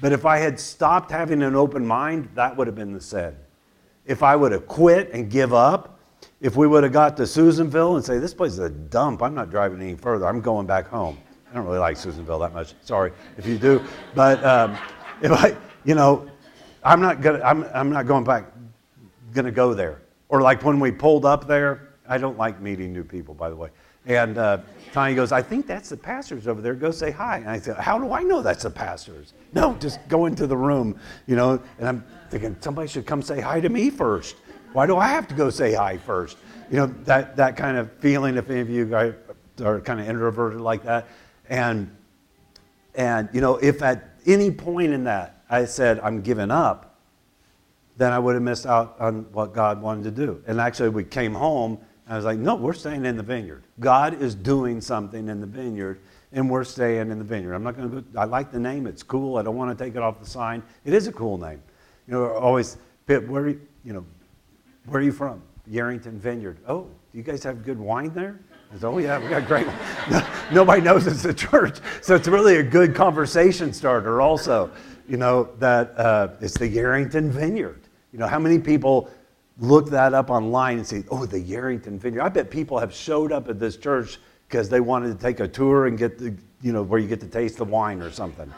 [0.01, 3.35] But if I had stopped having an open mind, that would have been the sin.
[4.05, 5.99] If I would have quit and give up,
[6.41, 9.33] if we would have got to Susanville and say, this place is a dump, I'm
[9.33, 11.17] not driving any further, I'm going back home.
[11.49, 12.73] I don't really like Susanville that much.
[12.81, 13.81] Sorry if you do.
[14.13, 14.77] But um,
[15.21, 15.55] if I,
[15.85, 16.29] you know,
[16.83, 18.51] I'm not gonna, I'm, I'm not going back,
[19.33, 20.01] gonna go there.
[20.29, 23.55] Or like when we pulled up there, I don't like meeting new people, by the
[23.55, 23.69] way.
[24.05, 24.59] And uh,
[24.93, 26.73] Tanya goes, I think that's the pastors over there.
[26.73, 27.37] Go say hi.
[27.39, 29.33] And I said, How do I know that's the pastors?
[29.53, 30.97] No, just go into the room,
[31.27, 31.61] you know.
[31.77, 34.37] And I'm thinking, somebody should come say hi to me first.
[34.71, 36.37] Why do I have to go say hi first?
[36.71, 39.13] You know, that, that kind of feeling, if any of you guys
[39.61, 41.07] are kind of introverted like that.
[41.49, 41.95] And,
[42.95, 46.95] and, you know, if at any point in that I said, I'm giving up,
[47.97, 50.43] then I would have missed out on what God wanted to do.
[50.45, 51.79] And actually, we came home,
[52.09, 53.63] I was like, no, we're staying in the vineyard.
[53.79, 55.99] God is doing something in the vineyard,
[56.31, 57.53] and we're staying in the vineyard.
[57.53, 59.37] I'm not going to go, I like the name, it's cool.
[59.37, 60.63] I don't want to take it off the sign.
[60.85, 61.61] It is a cool name.
[62.07, 64.05] You know, always, Pip, where, are you you know,
[64.85, 65.41] where are you from?
[65.69, 66.57] Yerington Vineyard.
[66.67, 68.39] Oh, do you guys have good wine there?
[68.71, 70.25] Said, oh, yeah, we got great wine.
[70.53, 71.79] Nobody knows it's a church.
[72.01, 74.71] So it's really a good conversation starter, also,
[75.07, 77.81] you know, that uh, it's the Yerington Vineyard.
[78.11, 79.09] You know, how many people
[79.59, 82.21] look that up online and say, oh, the Yerington Vineyard?
[82.21, 85.47] I bet people have showed up at this church because they wanted to take a
[85.47, 88.51] tour and get the, you know, where you get to taste the wine or something.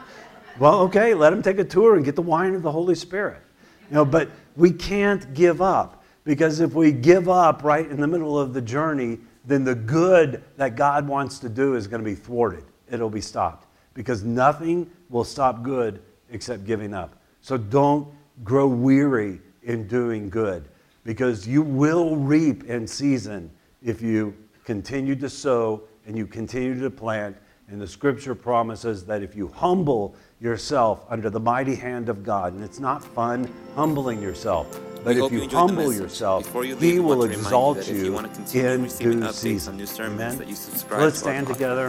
[0.58, 3.42] Well, okay, let them take a tour and get the wine of the Holy Spirit.
[3.88, 8.06] You know, but we can't give up because if we give up right in the
[8.06, 12.08] middle of the journey, then the good that God wants to do is going to
[12.08, 12.64] be thwarted.
[12.90, 17.16] It'll be stopped because nothing will stop good except giving up.
[17.40, 18.06] So don't
[18.44, 20.68] grow weary in doing good
[21.04, 23.50] because you will reap in season
[23.82, 24.34] if you
[24.64, 27.36] continue to sow and you continue to plant.
[27.68, 32.52] And the scripture promises that if you humble yourself under the mighty hand of God,
[32.52, 34.66] and it's not fun humbling yourself,
[35.04, 38.12] but We if hope you humble yourself, you leave, He will you exalt you you
[38.12, 39.74] want to continue in due season.
[39.74, 40.36] on new Amen.
[40.38, 41.86] that you subscribe Let's stand together.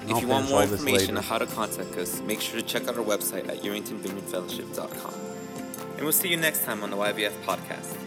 [0.00, 1.18] and If you want more information later.
[1.18, 5.14] on how to contact us, make sure to check out our website at YeringtonVineyardFellowship.com.
[5.96, 8.03] And we'll see you next time on the YVF podcast.